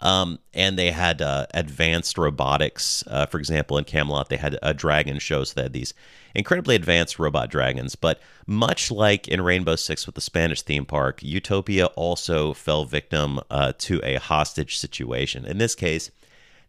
um, 0.00 0.38
and 0.52 0.78
they 0.78 0.90
had 0.90 1.22
uh, 1.22 1.46
advanced 1.54 2.18
robotics. 2.18 3.02
Uh, 3.06 3.26
for 3.26 3.38
example, 3.38 3.78
in 3.78 3.84
Camelot, 3.84 4.28
they 4.28 4.36
had 4.36 4.58
a 4.62 4.74
dragon 4.74 5.18
show, 5.18 5.44
so 5.44 5.54
they 5.54 5.62
had 5.62 5.72
these 5.72 5.94
incredibly 6.34 6.74
advanced 6.74 7.18
robot 7.18 7.50
dragons. 7.50 7.96
But 7.96 8.20
much 8.46 8.90
like 8.90 9.26
in 9.26 9.40
Rainbow 9.40 9.76
Six 9.76 10.04
with 10.06 10.14
the 10.14 10.20
Spanish 10.20 10.62
theme 10.62 10.84
park, 10.84 11.22
Utopia 11.22 11.86
also 11.86 12.52
fell 12.52 12.84
victim 12.84 13.40
uh, 13.50 13.72
to 13.78 14.00
a 14.04 14.16
hostage 14.16 14.76
situation. 14.76 15.46
In 15.46 15.58
this 15.58 15.74
case, 15.74 16.10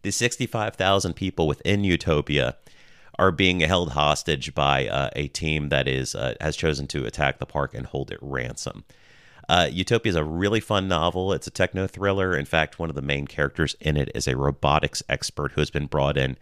the 0.02 0.10
65,000 0.10 1.14
people 1.14 1.46
within 1.46 1.84
Utopia 1.84 2.56
are 3.18 3.32
being 3.32 3.60
held 3.60 3.92
hostage 3.92 4.54
by 4.54 4.86
uh, 4.86 5.10
a 5.16 5.28
team 5.28 5.68
that 5.70 5.88
is 5.88 6.14
uh, 6.14 6.34
has 6.40 6.56
chosen 6.56 6.86
to 6.88 7.04
attack 7.04 7.38
the 7.38 7.46
park 7.46 7.74
and 7.74 7.86
hold 7.86 8.10
it 8.10 8.18
ransom. 8.20 8.84
Uh, 9.48 9.68
Utopia 9.70 10.10
is 10.10 10.16
a 10.16 10.24
really 10.24 10.60
fun 10.60 10.88
novel. 10.88 11.32
It's 11.32 11.46
a 11.46 11.50
techno 11.50 11.86
thriller. 11.86 12.36
In 12.36 12.44
fact, 12.44 12.78
one 12.78 12.90
of 12.90 12.96
the 12.96 13.02
main 13.02 13.26
characters 13.26 13.74
in 13.80 13.96
it 13.96 14.10
is 14.14 14.28
a 14.28 14.36
robotics 14.36 15.02
expert 15.08 15.52
who 15.52 15.60
has 15.60 15.70
been 15.70 15.86
brought 15.86 16.18
in 16.18 16.36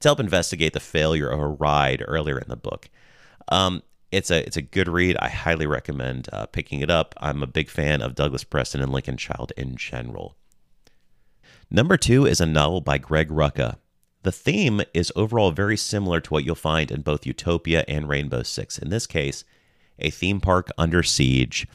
to 0.00 0.08
help 0.08 0.20
investigate 0.20 0.72
the 0.72 0.80
failure 0.80 1.28
of 1.28 1.40
a 1.40 1.46
ride 1.46 2.04
earlier 2.06 2.38
in 2.38 2.48
the 2.48 2.56
book. 2.56 2.88
Um, 3.48 3.82
it's 4.12 4.30
a 4.30 4.44
it's 4.46 4.56
a 4.56 4.62
good 4.62 4.88
read. 4.88 5.16
I 5.18 5.28
highly 5.28 5.66
recommend 5.66 6.28
uh, 6.32 6.46
picking 6.46 6.80
it 6.80 6.90
up. 6.90 7.14
I'm 7.18 7.42
a 7.42 7.46
big 7.46 7.68
fan 7.68 8.02
of 8.02 8.14
Douglas 8.14 8.44
Preston 8.44 8.82
and 8.82 8.92
Lincoln 8.92 9.16
Child 9.16 9.52
in 9.56 9.76
general. 9.76 10.36
Number 11.70 11.96
two 11.96 12.26
is 12.26 12.40
a 12.40 12.46
novel 12.46 12.82
by 12.82 12.98
Greg 12.98 13.28
Rucka. 13.28 13.76
The 14.22 14.32
theme 14.32 14.82
is 14.94 15.12
overall 15.16 15.50
very 15.50 15.76
similar 15.76 16.20
to 16.20 16.30
what 16.30 16.44
you'll 16.44 16.54
find 16.54 16.92
in 16.92 17.02
both 17.02 17.26
Utopia 17.26 17.84
and 17.88 18.08
Rainbow 18.08 18.44
Six. 18.44 18.78
In 18.78 18.90
this 18.90 19.06
case, 19.06 19.44
a 19.98 20.10
theme 20.10 20.40
park 20.40 20.68
under 20.78 21.02
siege 21.02 21.66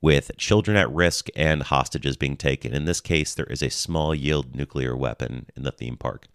with 0.00 0.30
children 0.36 0.76
at 0.76 0.90
risk 0.92 1.26
and 1.34 1.64
hostages 1.64 2.16
being 2.16 2.36
taken. 2.36 2.72
In 2.72 2.84
this 2.84 3.00
case, 3.00 3.34
there 3.34 3.46
is 3.46 3.62
a 3.62 3.70
small 3.70 4.14
yield 4.14 4.54
nuclear 4.54 4.96
weapon 4.96 5.46
in 5.56 5.64
the 5.64 5.72
theme 5.72 5.96
park. 5.96 6.28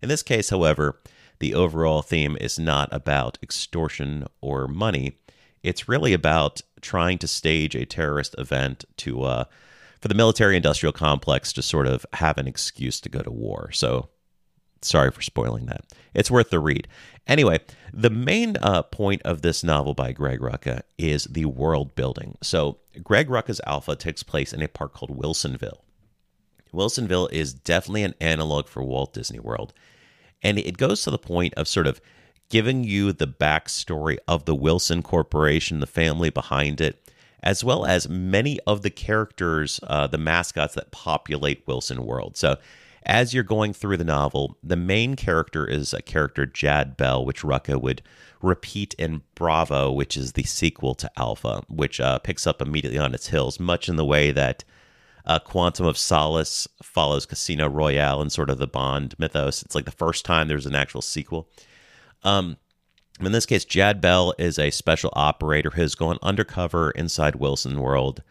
In 0.00 0.08
this 0.08 0.22
case, 0.22 0.48
however, 0.48 0.98
the 1.40 1.54
overall 1.54 2.00
theme 2.00 2.38
is 2.40 2.58
not 2.58 2.88
about 2.90 3.36
extortion 3.42 4.26
or 4.40 4.66
money. 4.66 5.18
It's 5.62 5.88
really 5.88 6.14
about 6.14 6.62
trying 6.80 7.18
to 7.18 7.28
stage 7.28 7.74
a 7.74 7.84
terrorist 7.84 8.34
event 8.38 8.86
to 8.98 9.24
uh, 9.24 9.44
for 10.00 10.08
the 10.08 10.14
military 10.14 10.56
industrial 10.56 10.92
complex 10.92 11.52
to 11.52 11.62
sort 11.62 11.86
of 11.86 12.06
have 12.14 12.38
an 12.38 12.48
excuse 12.48 13.00
to 13.00 13.08
go 13.08 13.20
to 13.20 13.30
war. 13.30 13.70
So 13.72 14.08
sorry 14.82 15.10
for 15.10 15.22
spoiling 15.22 15.66
that. 15.66 15.84
It's 16.14 16.30
worth 16.30 16.50
the 16.50 16.60
read. 16.60 16.88
Anyway, 17.26 17.60
the 17.92 18.10
main 18.10 18.56
uh, 18.60 18.82
point 18.82 19.22
of 19.22 19.42
this 19.42 19.62
novel 19.62 19.94
by 19.94 20.12
Greg 20.12 20.40
Rucka 20.40 20.82
is 20.98 21.24
the 21.24 21.44
world 21.44 21.94
building. 21.94 22.36
So, 22.42 22.78
Greg 23.02 23.28
Rucka's 23.28 23.60
Alpha 23.66 23.96
takes 23.96 24.22
place 24.22 24.52
in 24.52 24.62
a 24.62 24.68
park 24.68 24.92
called 24.92 25.16
Wilsonville. 25.16 25.80
Wilsonville 26.72 27.30
is 27.30 27.52
definitely 27.52 28.02
an 28.02 28.14
analog 28.20 28.66
for 28.66 28.82
Walt 28.82 29.12
Disney 29.12 29.38
World. 29.38 29.72
And 30.42 30.58
it 30.58 30.76
goes 30.76 31.02
to 31.04 31.10
the 31.10 31.18
point 31.18 31.54
of 31.54 31.68
sort 31.68 31.86
of 31.86 32.00
giving 32.48 32.84
you 32.84 33.12
the 33.12 33.26
backstory 33.26 34.18
of 34.26 34.44
the 34.44 34.54
Wilson 34.54 35.02
Corporation, 35.02 35.80
the 35.80 35.86
family 35.86 36.28
behind 36.28 36.80
it, 36.80 37.10
as 37.42 37.62
well 37.62 37.86
as 37.86 38.08
many 38.08 38.58
of 38.66 38.82
the 38.82 38.90
characters, 38.90 39.80
uh, 39.84 40.06
the 40.06 40.18
mascots 40.18 40.74
that 40.74 40.90
populate 40.90 41.66
Wilson 41.66 42.04
World. 42.04 42.36
So, 42.36 42.56
as 43.06 43.34
you're 43.34 43.42
going 43.42 43.72
through 43.72 43.96
the 43.96 44.04
novel, 44.04 44.56
the 44.62 44.76
main 44.76 45.16
character 45.16 45.66
is 45.66 45.92
a 45.92 46.02
character, 46.02 46.46
Jad 46.46 46.96
Bell, 46.96 47.24
which 47.24 47.42
Rucka 47.42 47.80
would 47.80 48.02
repeat 48.40 48.94
in 48.94 49.22
Bravo, 49.34 49.90
which 49.90 50.16
is 50.16 50.32
the 50.32 50.42
sequel 50.42 50.94
to 50.96 51.10
Alpha, 51.16 51.62
which 51.68 52.00
uh, 52.00 52.18
picks 52.18 52.46
up 52.46 52.60
immediately 52.60 52.98
on 52.98 53.14
its 53.14 53.28
heels, 53.28 53.60
much 53.60 53.88
in 53.88 53.96
the 53.96 54.04
way 54.04 54.32
that 54.32 54.64
uh, 55.24 55.38
Quantum 55.38 55.86
of 55.86 55.96
Solace 55.96 56.66
follows 56.82 57.26
Casino 57.26 57.68
Royale 57.68 58.20
and 58.20 58.32
sort 58.32 58.50
of 58.50 58.58
the 58.58 58.66
Bond 58.66 59.14
mythos. 59.18 59.62
It's 59.62 59.74
like 59.74 59.84
the 59.84 59.90
first 59.92 60.24
time 60.24 60.48
there's 60.48 60.66
an 60.66 60.74
actual 60.74 61.02
sequel. 61.02 61.48
Um, 62.24 62.56
in 63.20 63.32
this 63.32 63.46
case, 63.46 63.64
Jad 63.64 64.00
Bell 64.00 64.34
is 64.38 64.58
a 64.58 64.70
special 64.70 65.12
operator 65.14 65.70
who 65.70 65.82
has 65.82 65.94
gone 65.94 66.18
undercover 66.22 66.90
inside 66.92 67.36
Wilson 67.36 67.80
World 67.80 68.22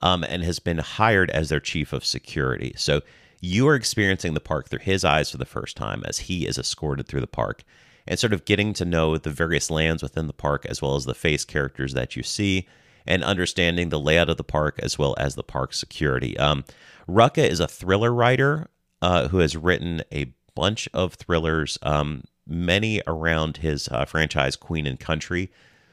um, 0.00 0.24
and 0.24 0.42
has 0.42 0.58
been 0.58 0.78
hired 0.78 1.30
as 1.30 1.50
their 1.50 1.60
chief 1.60 1.92
of 1.92 2.04
security. 2.04 2.72
So 2.76 3.02
you 3.40 3.66
are 3.68 3.74
experiencing 3.74 4.34
the 4.34 4.40
park 4.40 4.68
through 4.68 4.80
his 4.80 5.04
eyes 5.04 5.30
for 5.30 5.38
the 5.38 5.44
first 5.44 5.76
time 5.76 6.02
as 6.06 6.20
he 6.20 6.46
is 6.46 6.58
escorted 6.58 7.06
through 7.06 7.20
the 7.20 7.26
park 7.26 7.64
and 8.06 8.18
sort 8.18 8.32
of 8.32 8.44
getting 8.44 8.72
to 8.74 8.84
know 8.84 9.16
the 9.16 9.30
various 9.30 9.70
lands 9.70 10.02
within 10.02 10.26
the 10.26 10.32
park 10.32 10.66
as 10.66 10.82
well 10.82 10.96
as 10.96 11.04
the 11.04 11.14
face 11.14 11.44
characters 11.44 11.94
that 11.94 12.16
you 12.16 12.22
see 12.22 12.66
and 13.06 13.24
understanding 13.24 13.88
the 13.88 14.00
layout 14.00 14.28
of 14.28 14.36
the 14.36 14.44
park 14.44 14.78
as 14.82 14.98
well 14.98 15.14
as 15.18 15.34
the 15.34 15.42
park 15.42 15.72
security. 15.72 16.38
Um, 16.38 16.64
Rucka 17.08 17.48
is 17.48 17.60
a 17.60 17.68
thriller 17.68 18.12
writer 18.12 18.68
uh, 19.00 19.28
who 19.28 19.38
has 19.38 19.56
written 19.56 20.02
a 20.12 20.32
bunch 20.54 20.88
of 20.92 21.14
thrillers, 21.14 21.78
um, 21.82 22.24
many 22.46 23.00
around 23.06 23.58
his 23.58 23.88
uh, 23.88 24.04
franchise 24.04 24.56
Queen 24.56 24.86
and 24.86 25.00
Country, 25.00 25.50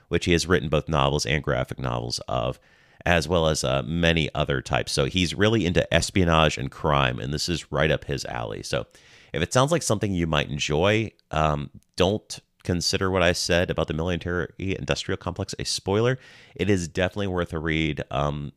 which 0.10 0.26
he 0.26 0.34
has 0.34 0.48
written 0.48 0.70
both 0.70 0.90
novels 0.90 1.26
and 1.26 1.44
graphic 1.44 1.80
novels 1.80 2.20
of 2.28 2.60
as 3.06 3.28
well 3.28 3.48
as 3.48 3.64
uh, 3.64 3.84
many 3.86 4.30
other 4.34 4.62
types. 4.62 4.92
So 4.92 5.06
he's 5.06 5.36
really 5.36 5.66
into 5.66 5.92
espionage 5.94 6.58
and 6.58 6.72
crime, 6.72 7.20
and 7.20 7.34
this 7.34 7.50
is 7.50 7.72
right 7.72 7.92
up 7.92 8.06
his 8.06 8.26
alley. 8.26 8.64
So 8.64 8.86
if 9.34 9.42
it 9.42 9.54
sounds 9.54 9.72
like 9.72 9.84
something 9.84 10.14
you 10.14 10.28
might 10.28 10.50
enjoy, 10.50 11.12
um, 11.32 11.70
don't 11.96 12.40
consider 12.64 13.10
what 13.10 13.24
I 13.24 13.32
said 13.32 13.70
about 13.70 13.88
the 13.88 13.94
military 13.94 14.50
industrial 14.58 15.18
complex 15.18 15.56
a 15.58 15.64
spoiler. 15.64 16.20
It 16.56 16.70
is 16.70 16.88
definitely 16.88 17.28
worth 17.28 17.54
a 17.54 17.60
read. 17.60 18.04
Um, 18.12 18.52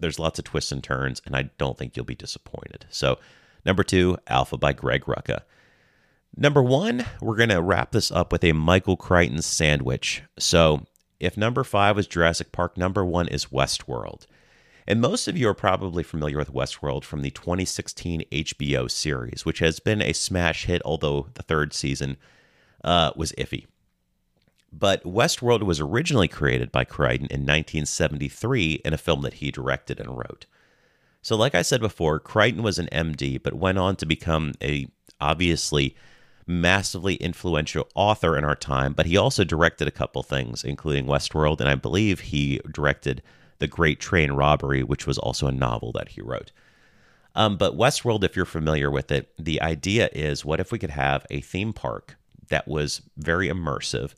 there's 0.00 0.18
lots 0.18 0.38
of 0.38 0.46
twists 0.46 0.72
and 0.72 0.82
turns, 0.82 1.20
and 1.26 1.36
I 1.36 1.50
don't 1.58 1.76
think 1.76 1.96
you'll 1.96 2.06
be 2.06 2.14
disappointed. 2.14 2.86
So, 2.88 3.18
number 3.66 3.84
two, 3.84 4.16
Alpha 4.26 4.56
by 4.56 4.72
Greg 4.72 5.04
Rucka. 5.04 5.42
Number 6.36 6.62
one, 6.62 7.04
we're 7.20 7.36
going 7.36 7.50
to 7.50 7.60
wrap 7.60 7.92
this 7.92 8.10
up 8.10 8.32
with 8.32 8.44
a 8.44 8.52
Michael 8.52 8.96
Crichton 8.96 9.42
sandwich. 9.42 10.22
So, 10.38 10.86
if 11.20 11.36
number 11.36 11.62
five 11.62 11.96
was 11.96 12.06
Jurassic 12.06 12.50
Park, 12.50 12.76
number 12.76 13.04
one 13.04 13.28
is 13.28 13.46
Westworld. 13.46 14.26
And 14.86 15.00
most 15.00 15.28
of 15.28 15.36
you 15.36 15.48
are 15.48 15.54
probably 15.54 16.02
familiar 16.02 16.38
with 16.38 16.52
Westworld 16.52 17.04
from 17.04 17.22
the 17.22 17.30
2016 17.30 18.24
HBO 18.32 18.90
series, 18.90 19.44
which 19.44 19.60
has 19.60 19.78
been 19.78 20.02
a 20.02 20.12
smash 20.12 20.64
hit, 20.64 20.82
although 20.84 21.28
the 21.34 21.42
third 21.42 21.72
season 21.72 22.16
uh, 22.82 23.12
was 23.14 23.32
iffy. 23.32 23.66
But 24.72 25.04
Westworld 25.04 25.62
was 25.62 25.80
originally 25.80 26.28
created 26.28 26.72
by 26.72 26.84
Crichton 26.84 27.26
in 27.26 27.40
1973 27.40 28.80
in 28.84 28.94
a 28.94 28.98
film 28.98 29.22
that 29.22 29.34
he 29.34 29.50
directed 29.50 30.00
and 30.00 30.16
wrote. 30.16 30.46
So, 31.22 31.36
like 31.36 31.54
I 31.54 31.62
said 31.62 31.80
before, 31.80 32.18
Crichton 32.18 32.62
was 32.62 32.78
an 32.78 32.88
MD, 32.90 33.42
but 33.42 33.54
went 33.54 33.78
on 33.78 33.96
to 33.96 34.06
become 34.06 34.54
a 34.62 34.88
obviously 35.20 35.94
massively 36.50 37.14
influential 37.14 37.88
author 37.94 38.36
in 38.36 38.44
our 38.44 38.56
time. 38.56 38.92
But 38.92 39.06
he 39.06 39.16
also 39.16 39.44
directed 39.44 39.88
a 39.88 39.92
couple 39.92 40.22
things, 40.22 40.64
including 40.64 41.06
Westworld, 41.06 41.60
and 41.60 41.68
I 41.68 41.76
believe 41.76 42.20
he 42.20 42.60
directed 42.70 43.22
The 43.58 43.68
Great 43.68 44.00
Train 44.00 44.32
Robbery, 44.32 44.82
which 44.82 45.06
was 45.06 45.18
also 45.18 45.46
a 45.46 45.52
novel 45.52 45.92
that 45.92 46.10
he 46.10 46.20
wrote. 46.20 46.50
Um, 47.34 47.56
but 47.56 47.76
Westworld, 47.76 48.24
if 48.24 48.34
you're 48.34 48.44
familiar 48.44 48.90
with 48.90 49.12
it, 49.12 49.32
the 49.38 49.62
idea 49.62 50.10
is 50.12 50.44
what 50.44 50.60
if 50.60 50.72
we 50.72 50.78
could 50.78 50.90
have 50.90 51.24
a 51.30 51.40
theme 51.40 51.72
park 51.72 52.16
that 52.48 52.66
was 52.66 53.02
very 53.16 53.48
immersive 53.48 54.14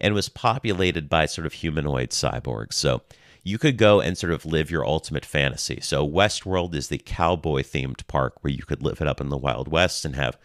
and 0.00 0.14
was 0.14 0.28
populated 0.28 1.08
by 1.08 1.26
sort 1.26 1.46
of 1.46 1.54
humanoid 1.54 2.10
cyborgs? 2.10 2.74
So 2.74 3.02
you 3.42 3.58
could 3.58 3.76
go 3.76 4.00
and 4.00 4.16
sort 4.16 4.32
of 4.32 4.46
live 4.46 4.70
your 4.70 4.86
ultimate 4.86 5.24
fantasy. 5.24 5.80
So 5.82 6.08
Westworld 6.08 6.76
is 6.76 6.86
the 6.86 6.98
cowboy 6.98 7.62
themed 7.62 8.06
park 8.06 8.34
where 8.42 8.52
you 8.52 8.62
could 8.62 8.84
live 8.84 9.00
it 9.00 9.08
up 9.08 9.20
in 9.20 9.30
the 9.30 9.36
Wild 9.36 9.66
West 9.66 10.04
and 10.04 10.14
have 10.14 10.38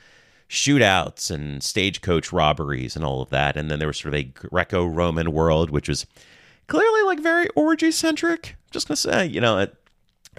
shootouts 0.49 1.29
and 1.29 1.61
stagecoach 1.61 2.31
robberies 2.31 2.95
and 2.95 3.03
all 3.03 3.21
of 3.21 3.29
that. 3.29 3.57
And 3.57 3.69
then 3.69 3.79
there 3.79 3.87
was 3.87 3.97
sort 3.97 4.13
of 4.13 4.19
a 4.19 4.23
Greco 4.23 4.85
Roman 4.85 5.31
world, 5.31 5.69
which 5.69 5.89
was 5.89 6.05
clearly 6.67 7.03
like 7.03 7.19
very 7.19 7.47
orgy 7.55 7.91
centric. 7.91 8.55
Just 8.71 8.87
gonna 8.87 8.95
say, 8.95 9.25
you 9.25 9.41
know, 9.41 9.59
it, 9.59 9.75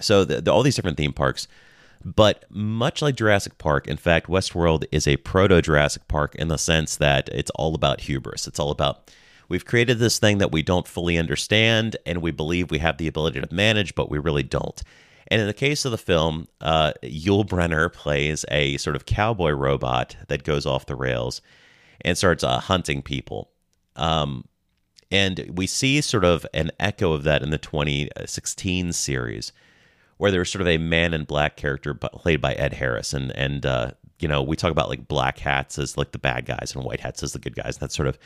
so 0.01 0.25
the, 0.25 0.41
the, 0.41 0.53
all 0.53 0.63
these 0.63 0.77
different 0.77 0.97
theme 0.97 1.13
parks 1.13 1.49
but 2.05 2.45
much 2.51 3.03
like 3.03 3.17
Jurassic 3.17 3.59
Park, 3.59 3.89
in 3.89 3.97
fact, 3.97 4.29
Westworld 4.29 4.85
is 4.93 5.07
a 5.07 5.17
proto 5.19 5.61
Jurassic 5.61 6.07
Park 6.09 6.35
in 6.37 6.49
the 6.49 6.59
sense 6.59 6.97
that 6.97 7.29
it's 7.31 7.51
all 7.55 7.75
about 7.75 8.03
hubris. 8.03 8.47
It's 8.47 8.61
all 8.61 8.71
about 8.71 9.11
we've 9.49 9.65
created 9.65 9.99
this 9.99 10.19
thing 10.19 10.39
that 10.39 10.53
we 10.53 10.63
don't 10.63 10.87
fully 10.87 11.19
understand 11.19 11.97
and 12.07 12.23
we 12.23 12.31
believe 12.31 12.71
we 12.71 12.79
have 12.79 12.99
the 12.99 13.09
ability 13.09 13.41
to 13.41 13.55
manage, 13.55 13.95
but 13.95 14.11
we 14.11 14.19
really 14.19 14.43
don't. 14.43 14.83
And 15.29 15.41
in 15.41 15.47
the 15.47 15.55
case 15.55 15.85
of 15.85 15.93
the 15.93 15.99
film, 15.99 16.49
uh, 16.61 16.93
Yul 17.03 17.47
Brynner 17.47 17.93
plays 17.93 18.45
a 18.51 18.77
sort 18.79 18.97
of 18.97 19.07
cowboy 19.07 19.51
robot 19.51 20.17
that 20.29 20.43
goes 20.43 20.67
off 20.67 20.87
the 20.87 20.97
rails 20.97 21.43
and 22.01 22.17
starts 22.17 22.43
uh, 22.43 22.61
hunting 22.61 23.03
people. 23.03 23.51
Um, 23.97 24.47
and 25.11 25.51
we 25.55 25.67
see 25.67 26.01
sort 26.01 26.25
of 26.25 26.47
an 26.55 26.71
echo 26.81 27.13
of 27.13 27.25
that 27.25 27.43
in 27.43 27.51
the 27.51 27.59
2016 27.59 28.93
series 28.93 29.53
where 30.19 30.31
there's 30.31 30.51
sort 30.51 30.63
of 30.63 30.69
a 30.69 30.79
man 30.79 31.15
in 31.15 31.25
black 31.25 31.57
character 31.57 31.95
played 31.95 32.41
by 32.41 32.53
Ed 32.55 32.75
Harris, 32.75 33.13
and 33.13 33.31
and 33.33 33.65
uh, 33.65 33.93
you 34.19 34.29
know 34.29 34.43
we 34.43 34.57
talk 34.57 34.71
about 34.71 34.89
like 34.89 35.09
black 35.09 35.39
hats 35.39 35.79
as 35.79 35.97
like 35.97 36.13
the 36.13 36.19
bad 36.19 36.45
guys 36.45 36.73
and 36.75 36.85
white 36.85 37.01
hats 37.01 37.23
as 37.23 37.33
the 37.33 37.39
good 37.39 37.55
guys. 37.55 37.77
And 37.77 37.81
that's 37.81 37.97
sort 37.97 38.09
of 38.09 38.19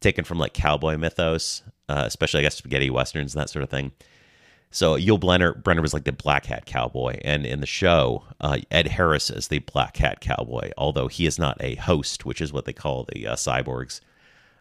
taken 0.00 0.24
from 0.24 0.38
like 0.38 0.54
cowboy 0.54 0.96
mythos, 0.96 1.62
uh, 1.88 2.04
especially 2.06 2.40
I 2.40 2.42
guess 2.44 2.56
spaghetti 2.56 2.88
westerns 2.88 3.34
and 3.34 3.42
that 3.42 3.50
sort 3.50 3.62
of 3.62 3.68
thing. 3.68 3.92
So 4.70 4.96
Yul 4.96 5.18
Brynner, 5.18 5.60
Brynner 5.60 5.82
was 5.82 5.92
like 5.92 6.04
the 6.04 6.12
black 6.12 6.46
hat 6.46 6.64
cowboy, 6.64 7.18
and 7.24 7.44
in 7.44 7.60
the 7.60 7.66
show, 7.66 8.24
uh, 8.40 8.58
Ed 8.70 8.86
Harris 8.86 9.28
is 9.28 9.48
the 9.48 9.58
black 9.58 9.96
hat 9.96 10.20
cowboy. 10.20 10.70
Although 10.78 11.08
he 11.08 11.26
is 11.26 11.38
not 11.38 11.56
a 11.60 11.74
host, 11.74 12.24
which 12.24 12.40
is 12.40 12.52
what 12.52 12.66
they 12.66 12.72
call 12.72 13.06
the 13.12 13.26
uh, 13.26 13.34
cyborgs, 13.34 14.00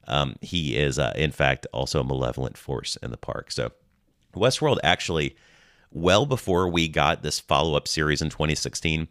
um, 0.08 0.36
he 0.42 0.76
is 0.76 0.98
uh, 0.98 1.14
in 1.16 1.32
fact 1.32 1.68
also 1.72 2.02
a 2.02 2.04
malevolent 2.04 2.58
force 2.58 2.98
in 2.98 3.12
the 3.12 3.18
park. 3.18 3.52
So 3.52 3.72
Westworld 4.34 4.80
actually 4.84 5.36
well 5.92 6.26
before 6.26 6.68
we 6.68 6.88
got 6.88 7.24
this 7.24 7.40
follow 7.40 7.76
up 7.76 7.88
series 7.88 8.22
in 8.22 8.30
2016, 8.30 9.08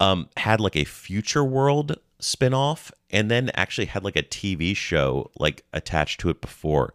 um, 0.00 0.28
had 0.36 0.60
like 0.60 0.76
a 0.76 0.84
future 0.84 1.44
world 1.44 1.96
spinoff 2.20 2.90
and 3.10 3.30
then 3.30 3.50
actually 3.54 3.86
had 3.86 4.04
like 4.04 4.16
a 4.16 4.22
TV 4.22 4.74
show 4.74 5.30
like 5.38 5.64
attached 5.72 6.20
to 6.20 6.30
it 6.30 6.40
before, 6.40 6.92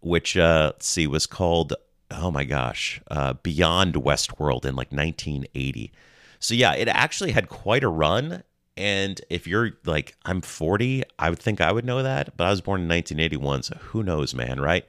which 0.00 0.36
uh, 0.36 0.70
let's 0.72 0.86
see 0.86 1.06
was 1.06 1.26
called 1.26 1.74
oh 2.10 2.30
my 2.30 2.44
gosh 2.44 3.00
uh, 3.10 3.34
Beyond 3.34 3.94
Westworld 3.94 4.64
in 4.64 4.76
like 4.76 4.92
1980. 4.92 5.92
So 6.38 6.54
yeah, 6.54 6.74
it 6.74 6.88
actually 6.88 7.32
had 7.32 7.48
quite 7.48 7.84
a 7.84 7.88
run. 7.88 8.42
And 8.76 9.20
if 9.28 9.46
you're 9.46 9.72
like 9.84 10.16
I'm 10.24 10.40
40, 10.40 11.02
I 11.18 11.30
would 11.30 11.38
think 11.38 11.60
I 11.60 11.72
would 11.72 11.84
know 11.84 12.02
that, 12.02 12.36
but 12.36 12.46
I 12.46 12.50
was 12.50 12.60
born 12.60 12.82
in 12.82 12.88
1981, 12.88 13.64
so 13.64 13.76
who 13.78 14.02
knows, 14.02 14.34
man, 14.34 14.60
right? 14.60 14.86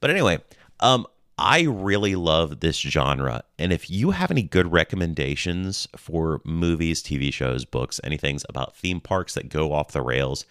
But 0.00 0.10
anyway, 0.10 0.38
um, 0.80 1.06
I 1.38 1.62
really 1.62 2.16
love 2.16 2.60
this 2.60 2.78
genre. 2.78 3.44
And 3.58 3.72
if 3.72 3.88
you 3.88 4.10
have 4.10 4.30
any 4.30 4.42
good 4.42 4.72
recommendations 4.72 5.86
for 5.96 6.40
movies, 6.44 7.02
TV 7.02 7.32
shows, 7.32 7.64
books, 7.64 8.00
anything 8.02 8.40
about 8.48 8.76
theme 8.76 9.00
parks 9.00 9.34
that 9.34 9.48
go 9.48 9.72
off 9.72 9.92
the 9.92 10.02
rails, 10.02 10.44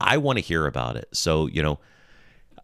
I 0.00 0.16
want 0.16 0.38
to 0.38 0.44
hear 0.44 0.66
about 0.66 0.96
it. 0.96 1.08
So, 1.12 1.46
you 1.46 1.62
know, 1.62 1.78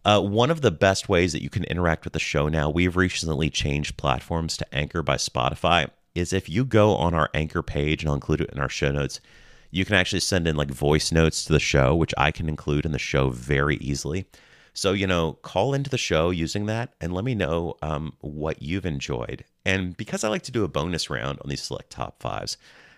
uh, 0.03 0.19
one 0.19 0.49
of 0.49 0.61
the 0.61 0.71
best 0.71 1.09
ways 1.09 1.31
that 1.33 1.43
you 1.43 1.49
can 1.49 1.63
interact 1.65 2.03
with 2.03 2.13
the 2.13 2.19
show 2.19 2.47
now, 2.47 2.69
we've 2.69 2.95
recently 2.95 3.49
changed 3.49 3.97
platforms 3.97 4.57
to 4.57 4.75
Anchor 4.75 5.03
by 5.03 5.15
Spotify, 5.15 5.89
is 6.15 6.33
if 6.33 6.49
you 6.49 6.65
go 6.65 6.95
on 6.95 7.13
our 7.13 7.29
Anchor 7.33 7.61
page, 7.61 8.01
and 8.01 8.09
I'll 8.09 8.15
include 8.15 8.41
it 8.41 8.49
in 8.51 8.59
our 8.59 8.69
show 8.69 8.91
notes, 8.91 9.21
you 9.69 9.85
can 9.85 9.95
actually 9.95 10.19
send 10.19 10.47
in 10.47 10.55
like 10.55 10.69
voice 10.69 11.11
notes 11.11 11.45
to 11.45 11.53
the 11.53 11.59
show, 11.59 11.95
which 11.95 12.13
I 12.17 12.31
can 12.31 12.49
include 12.49 12.85
in 12.85 12.91
the 12.91 12.99
show 12.99 13.29
very 13.29 13.77
easily. 13.77 14.25
So, 14.73 14.93
you 14.93 15.07
know, 15.07 15.33
call 15.33 15.73
into 15.73 15.89
the 15.89 15.97
show 15.97 16.29
using 16.29 16.65
that 16.65 16.93
and 16.99 17.13
let 17.13 17.25
me 17.25 17.35
know 17.35 17.75
um, 17.81 18.13
what 18.21 18.61
you've 18.61 18.85
enjoyed. 18.85 19.43
And 19.65 19.95
because 19.95 20.23
I 20.23 20.29
like 20.29 20.43
to 20.43 20.51
do 20.51 20.63
a 20.63 20.69
bonus 20.69 21.09
round 21.09 21.39
on 21.41 21.49
these 21.49 21.61
select 21.61 21.89
top 21.89 22.21
fives, 22.21 22.57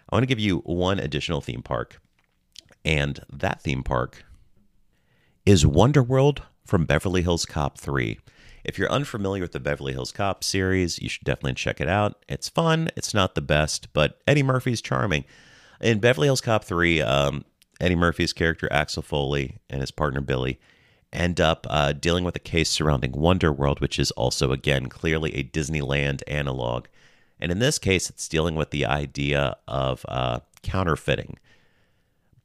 I 0.10 0.16
want 0.16 0.24
to 0.24 0.28
give 0.28 0.40
you 0.40 0.60
one 0.60 1.00
additional 1.00 1.42
theme 1.42 1.64
park. 1.64 2.00
And 2.86 3.20
that 3.32 3.62
theme 3.62 3.84
park 3.84 4.24
is 5.46 5.66
Wonderworld 5.66 6.42
from 6.66 6.86
Beverly 6.86 7.22
Hills 7.22 7.46
Cop 7.46 7.78
3. 7.78 8.20
If 8.64 8.78
you're 8.78 8.92
unfamiliar 8.92 9.42
with 9.42 9.52
the 9.52 9.60
Beverly 9.60 9.94
Hills 9.94 10.12
Cop 10.12 10.44
series, 10.44 11.00
you 11.02 11.10
should 11.10 11.26
definitely 11.26 11.56
check 11.56 11.82
it 11.82 11.90
out. 11.90 12.24
It's 12.30 12.48
fun. 12.48 12.90
It's 12.96 13.14
not 13.14 13.36
the 13.36 13.42
best, 13.42 13.92
but 13.94 14.22
Eddie 14.28 14.44
Murphy's 14.44 14.82
charming. 14.82 15.26
In 15.82 16.00
Beverly 16.00 16.28
Hills 16.28 16.42
Cop 16.42 16.64
3, 16.64 17.02
um, 17.02 17.46
Eddie 17.82 17.96
Murphy's 17.96 18.32
character 18.32 18.72
Axel 18.72 19.02
Foley 19.02 19.58
and 19.70 19.82
his 19.82 19.92
partner 19.92 20.22
Billy 20.22 20.60
end 21.12 21.40
up 21.40 21.68
uh, 21.70 21.92
dealing 21.92 22.24
with 22.24 22.36
a 22.36 22.40
case 22.40 22.70
surrounding 22.70 23.12
Wonderworld, 23.12 23.82
which 23.82 24.00
is 24.00 24.12
also, 24.12 24.52
again, 24.52 24.88
clearly 24.88 25.36
a 25.36 25.44
Disneyland 25.44 26.22
analog. 26.28 26.86
And 27.40 27.52
in 27.52 27.60
this 27.60 27.78
case, 27.78 28.10
it's 28.10 28.28
dealing 28.28 28.56
with 28.56 28.72
the 28.72 28.86
idea 28.86 29.58
of 29.68 30.06
uh, 30.08 30.40
counterfeiting. 30.64 31.38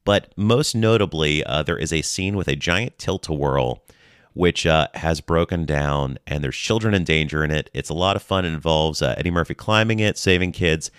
But 0.05 0.33
most 0.37 0.75
notably, 0.75 1.45
uh, 1.45 1.63
there 1.63 1.79
is 1.79 1.93
a 1.93 2.03
scene 2.03 2.37
with 2.37 2.49
a 2.49 2.57
giant 2.57 2.99
tilt 2.99 3.29
a 3.29 3.33
whirl, 3.33 3.85
which 4.35 4.67
uh, 4.67 4.89
has 4.95 5.21
broken 5.21 5.65
down, 5.65 6.19
and 6.27 6.43
there's 6.43 6.57
children 6.57 6.95
in 6.95 7.05
danger 7.05 7.45
in 7.45 7.51
it. 7.51 7.71
It's 7.75 7.91
a 7.91 7.95
lot 7.95 8.17
of 8.17 8.23
fun. 8.23 8.45
It 8.45 8.53
involves 8.53 9.03
uh, 9.03 9.15
Eddie 9.19 9.31
Murphy 9.31 9.55
climbing 9.55 10.01
it, 10.01 10.19
saving 10.19 10.53
kids. 10.53 10.91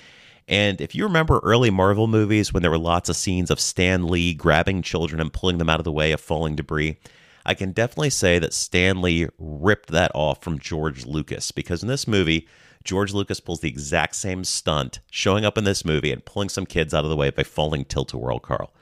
And 0.47 0.81
if 0.81 0.95
you 0.95 1.03
remember 1.03 1.39
early 1.43 1.69
Marvel 1.69 2.07
movies 2.07 2.51
when 2.51 2.63
there 2.63 2.71
were 2.71 2.77
lots 2.79 3.07
of 3.07 3.15
scenes 3.15 3.51
of 3.51 3.59
Stan 3.59 4.07
Lee 4.07 4.33
grabbing 4.33 4.81
children 4.81 5.21
and 5.21 5.31
pulling 5.31 5.59
them 5.59 5.69
out 5.69 5.79
of 5.79 5.83
the 5.83 5.91
way 5.91 6.11
of 6.11 6.19
falling 6.19 6.55
debris, 6.55 6.97
I 7.45 7.53
can 7.53 7.71
definitely 7.71 8.09
say 8.09 8.39
that 8.39 8.53
Stan 8.53 9.01
Lee 9.01 9.27
ripped 9.37 9.91
that 9.91 10.11
off 10.15 10.41
from 10.41 10.59
George 10.59 11.05
Lucas 11.05 11.51
because 11.51 11.83
in 11.83 11.87
this 11.87 12.07
movie, 12.07 12.47
George 12.83 13.13
Lucas 13.13 13.39
pulls 13.39 13.59
the 13.59 13.69
exact 13.69 14.15
same 14.15 14.43
stunt 14.43 14.99
showing 15.11 15.45
up 15.45 15.57
in 15.57 15.63
this 15.63 15.85
movie 15.85 16.11
and 16.11 16.25
pulling 16.25 16.49
some 16.49 16.65
kids 16.65 16.93
out 16.93 17.03
of 17.03 17.09
the 17.09 17.15
way 17.15 17.29
by 17.29 17.43
falling 17.43 17.85
tilt 17.85 18.13
a 18.13 18.17
whirl, 18.17 18.39
Carl. 18.39 18.73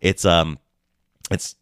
It's 0.00 0.24
um 0.24 0.58
it's 1.30 1.54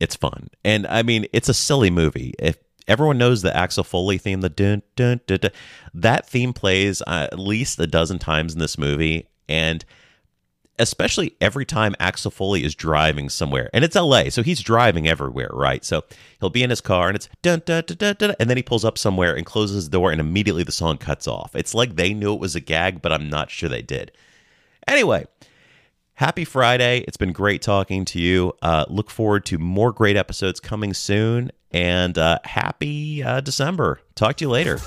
it's 0.00 0.16
fun. 0.16 0.48
And 0.64 0.86
I 0.86 1.02
mean, 1.02 1.26
it's 1.32 1.48
a 1.48 1.54
silly 1.54 1.90
movie. 1.90 2.34
If 2.38 2.56
everyone 2.88 3.18
knows 3.18 3.42
the 3.42 3.56
Axel 3.56 3.84
Foley 3.84 4.18
theme, 4.18 4.40
the 4.40 4.48
dun 4.48 4.82
dun 4.96 5.20
dun, 5.26 5.38
dun 5.38 5.50
that 5.94 6.28
theme 6.28 6.52
plays 6.52 7.02
uh, 7.02 7.28
at 7.30 7.38
least 7.38 7.78
a 7.78 7.86
dozen 7.86 8.18
times 8.18 8.54
in 8.54 8.58
this 8.58 8.78
movie 8.78 9.28
and 9.48 9.84
especially 10.80 11.36
every 11.42 11.66
time 11.66 11.94
Axel 12.00 12.30
Foley 12.30 12.64
is 12.64 12.74
driving 12.74 13.28
somewhere. 13.28 13.68
And 13.74 13.84
it's 13.84 13.94
LA, 13.94 14.30
so 14.30 14.42
he's 14.42 14.62
driving 14.62 15.06
everywhere, 15.06 15.50
right? 15.52 15.84
So 15.84 16.04
he'll 16.40 16.48
be 16.48 16.62
in 16.62 16.70
his 16.70 16.80
car 16.80 17.08
and 17.08 17.16
it's 17.16 17.28
dun, 17.42 17.62
dun, 17.66 17.84
dun, 17.86 17.96
dun, 17.98 18.16
dun, 18.18 18.34
and 18.40 18.48
then 18.48 18.56
he 18.56 18.62
pulls 18.62 18.84
up 18.84 18.96
somewhere 18.96 19.36
and 19.36 19.44
closes 19.44 19.84
the 19.84 19.98
door 19.98 20.10
and 20.10 20.20
immediately 20.20 20.64
the 20.64 20.72
song 20.72 20.96
cuts 20.96 21.28
off. 21.28 21.54
It's 21.54 21.74
like 21.74 21.96
they 21.96 22.14
knew 22.14 22.32
it 22.32 22.40
was 22.40 22.56
a 22.56 22.60
gag, 22.60 23.02
but 23.02 23.12
I'm 23.12 23.28
not 23.28 23.50
sure 23.50 23.68
they 23.68 23.82
did. 23.82 24.10
Anyway, 24.88 25.26
happy 26.20 26.44
Friday. 26.44 26.98
It's 27.08 27.16
been 27.16 27.32
great 27.32 27.62
talking 27.62 28.04
to 28.04 28.20
you. 28.20 28.52
Uh, 28.60 28.84
look 28.90 29.08
forward 29.08 29.46
to 29.46 29.56
more 29.56 29.90
great 29.90 30.18
episodes 30.18 30.60
coming 30.60 30.92
soon 30.92 31.50
and 31.70 32.18
uh, 32.18 32.40
happy 32.44 33.22
uh, 33.22 33.40
December. 33.40 34.02
Talk 34.16 34.36
to 34.36 34.44
you 34.44 34.50
later. 34.50 34.78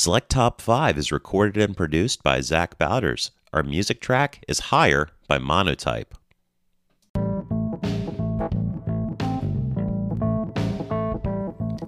Select 0.00 0.30
Top 0.30 0.62
5 0.62 0.96
is 0.96 1.12
recorded 1.12 1.62
and 1.62 1.76
produced 1.76 2.22
by 2.22 2.40
Zach 2.40 2.78
Bowders. 2.78 3.32
Our 3.52 3.62
music 3.62 4.00
track 4.00 4.42
is 4.48 4.70
Higher 4.72 5.10
by 5.28 5.38
Monotype. 5.38 6.14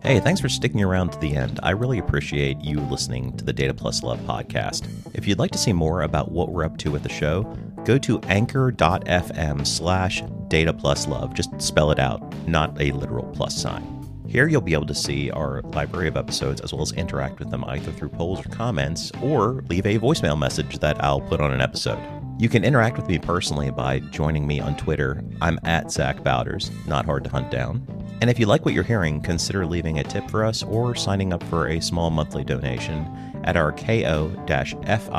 Hey, 0.02 0.20
thanks 0.20 0.42
for 0.42 0.50
sticking 0.50 0.82
around 0.82 1.12
to 1.12 1.18
the 1.20 1.34
end. 1.34 1.58
I 1.62 1.70
really 1.70 1.98
appreciate 1.98 2.60
you 2.60 2.80
listening 2.80 3.34
to 3.38 3.46
the 3.46 3.52
Data 3.54 3.72
Plus 3.72 4.02
Love 4.02 4.20
podcast. 4.26 4.86
If 5.14 5.26
you'd 5.26 5.38
like 5.38 5.52
to 5.52 5.58
see 5.58 5.72
more 5.72 6.02
about 6.02 6.30
what 6.30 6.50
we're 6.50 6.66
up 6.66 6.76
to 6.80 6.94
at 6.94 7.02
the 7.02 7.08
show, 7.08 7.44
go 7.86 7.96
to 7.96 8.20
anchor.fm 8.24 9.66
slash 9.66 10.22
data 10.48 10.74
plus 10.74 11.08
love. 11.08 11.32
Just 11.32 11.58
spell 11.62 11.90
it 11.90 11.98
out, 11.98 12.20
not 12.46 12.78
a 12.78 12.92
literal 12.92 13.24
plus 13.32 13.56
sign. 13.56 14.01
Here 14.32 14.48
you'll 14.48 14.62
be 14.62 14.72
able 14.72 14.86
to 14.86 14.94
see 14.94 15.30
our 15.30 15.60
library 15.74 16.08
of 16.08 16.16
episodes 16.16 16.62
as 16.62 16.72
well 16.72 16.80
as 16.80 16.92
interact 16.92 17.38
with 17.38 17.50
them 17.50 17.66
either 17.66 17.92
through 17.92 18.08
polls 18.08 18.40
or 18.40 18.48
comments 18.48 19.12
or 19.22 19.62
leave 19.68 19.84
a 19.84 19.98
voicemail 19.98 20.38
message 20.38 20.78
that 20.78 21.04
I'll 21.04 21.20
put 21.20 21.42
on 21.42 21.52
an 21.52 21.60
episode. 21.60 22.02
You 22.38 22.48
can 22.48 22.64
interact 22.64 22.96
with 22.96 23.08
me 23.08 23.18
personally 23.18 23.70
by 23.70 23.98
joining 23.98 24.46
me 24.46 24.58
on 24.58 24.74
Twitter. 24.78 25.22
I'm 25.42 25.58
at 25.64 25.92
Zach 25.92 26.24
Bowders, 26.24 26.70
not 26.86 27.04
hard 27.04 27.24
to 27.24 27.30
hunt 27.30 27.50
down. 27.50 27.86
And 28.22 28.30
if 28.30 28.38
you 28.38 28.46
like 28.46 28.64
what 28.64 28.72
you're 28.72 28.84
hearing, 28.84 29.20
consider 29.20 29.66
leaving 29.66 29.98
a 29.98 30.02
tip 30.02 30.30
for 30.30 30.46
us 30.46 30.62
or 30.62 30.94
signing 30.94 31.34
up 31.34 31.42
for 31.42 31.68
a 31.68 31.82
small 31.82 32.08
monthly 32.08 32.42
donation 32.42 33.04
at 33.44 33.58
our 33.58 33.70
ko-fi.com 33.72 35.10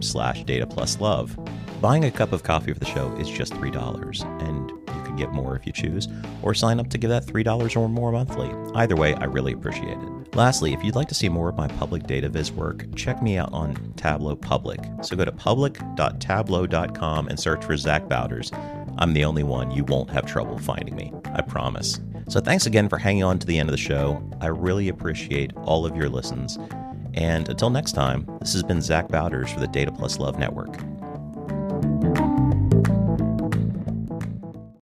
slash 0.00 0.44
data 0.44 0.66
plus 0.66 0.98
love. 0.98 1.38
Buying 1.82 2.06
a 2.06 2.10
cup 2.10 2.32
of 2.32 2.42
coffee 2.42 2.72
for 2.72 2.78
the 2.78 2.86
show 2.86 3.14
is 3.16 3.28
just 3.28 3.52
$3, 3.52 4.42
and 4.48 4.83
get 5.14 5.32
more 5.32 5.56
if 5.56 5.66
you 5.66 5.72
choose, 5.72 6.08
or 6.42 6.54
sign 6.54 6.80
up 6.80 6.88
to 6.90 6.98
give 6.98 7.10
that 7.10 7.24
$3 7.24 7.76
or 7.76 7.88
more 7.88 8.12
monthly. 8.12 8.50
Either 8.74 8.96
way, 8.96 9.14
I 9.14 9.24
really 9.24 9.52
appreciate 9.52 9.98
it. 9.98 10.34
Lastly, 10.34 10.72
if 10.72 10.82
you'd 10.82 10.96
like 10.96 11.08
to 11.08 11.14
see 11.14 11.28
more 11.28 11.48
of 11.48 11.56
my 11.56 11.68
public 11.68 12.06
data 12.06 12.28
viz 12.28 12.50
work, 12.50 12.86
check 12.96 13.22
me 13.22 13.38
out 13.38 13.52
on 13.52 13.76
Tableau 13.96 14.34
Public. 14.34 14.80
So 15.02 15.16
go 15.16 15.24
to 15.24 15.32
public.tableau.com 15.32 17.28
and 17.28 17.38
search 17.38 17.64
for 17.64 17.76
Zach 17.76 18.08
Bowders. 18.08 18.50
I'm 18.98 19.12
the 19.12 19.24
only 19.24 19.42
one. 19.42 19.70
You 19.70 19.84
won't 19.84 20.10
have 20.10 20.26
trouble 20.26 20.58
finding 20.58 20.96
me. 20.96 21.12
I 21.26 21.42
promise. 21.42 22.00
So 22.28 22.40
thanks 22.40 22.66
again 22.66 22.88
for 22.88 22.98
hanging 22.98 23.22
on 23.22 23.38
to 23.38 23.46
the 23.46 23.58
end 23.58 23.68
of 23.68 23.72
the 23.72 23.78
show. 23.78 24.22
I 24.40 24.46
really 24.46 24.88
appreciate 24.88 25.52
all 25.56 25.86
of 25.86 25.96
your 25.96 26.08
listens. 26.08 26.58
And 27.14 27.48
until 27.48 27.70
next 27.70 27.92
time, 27.92 28.26
this 28.40 28.54
has 28.54 28.62
been 28.62 28.82
Zach 28.82 29.08
Bowders 29.08 29.52
for 29.52 29.60
the 29.60 29.68
Data 29.68 29.92
Plus 29.92 30.18
Love 30.18 30.38
Network. 30.38 30.80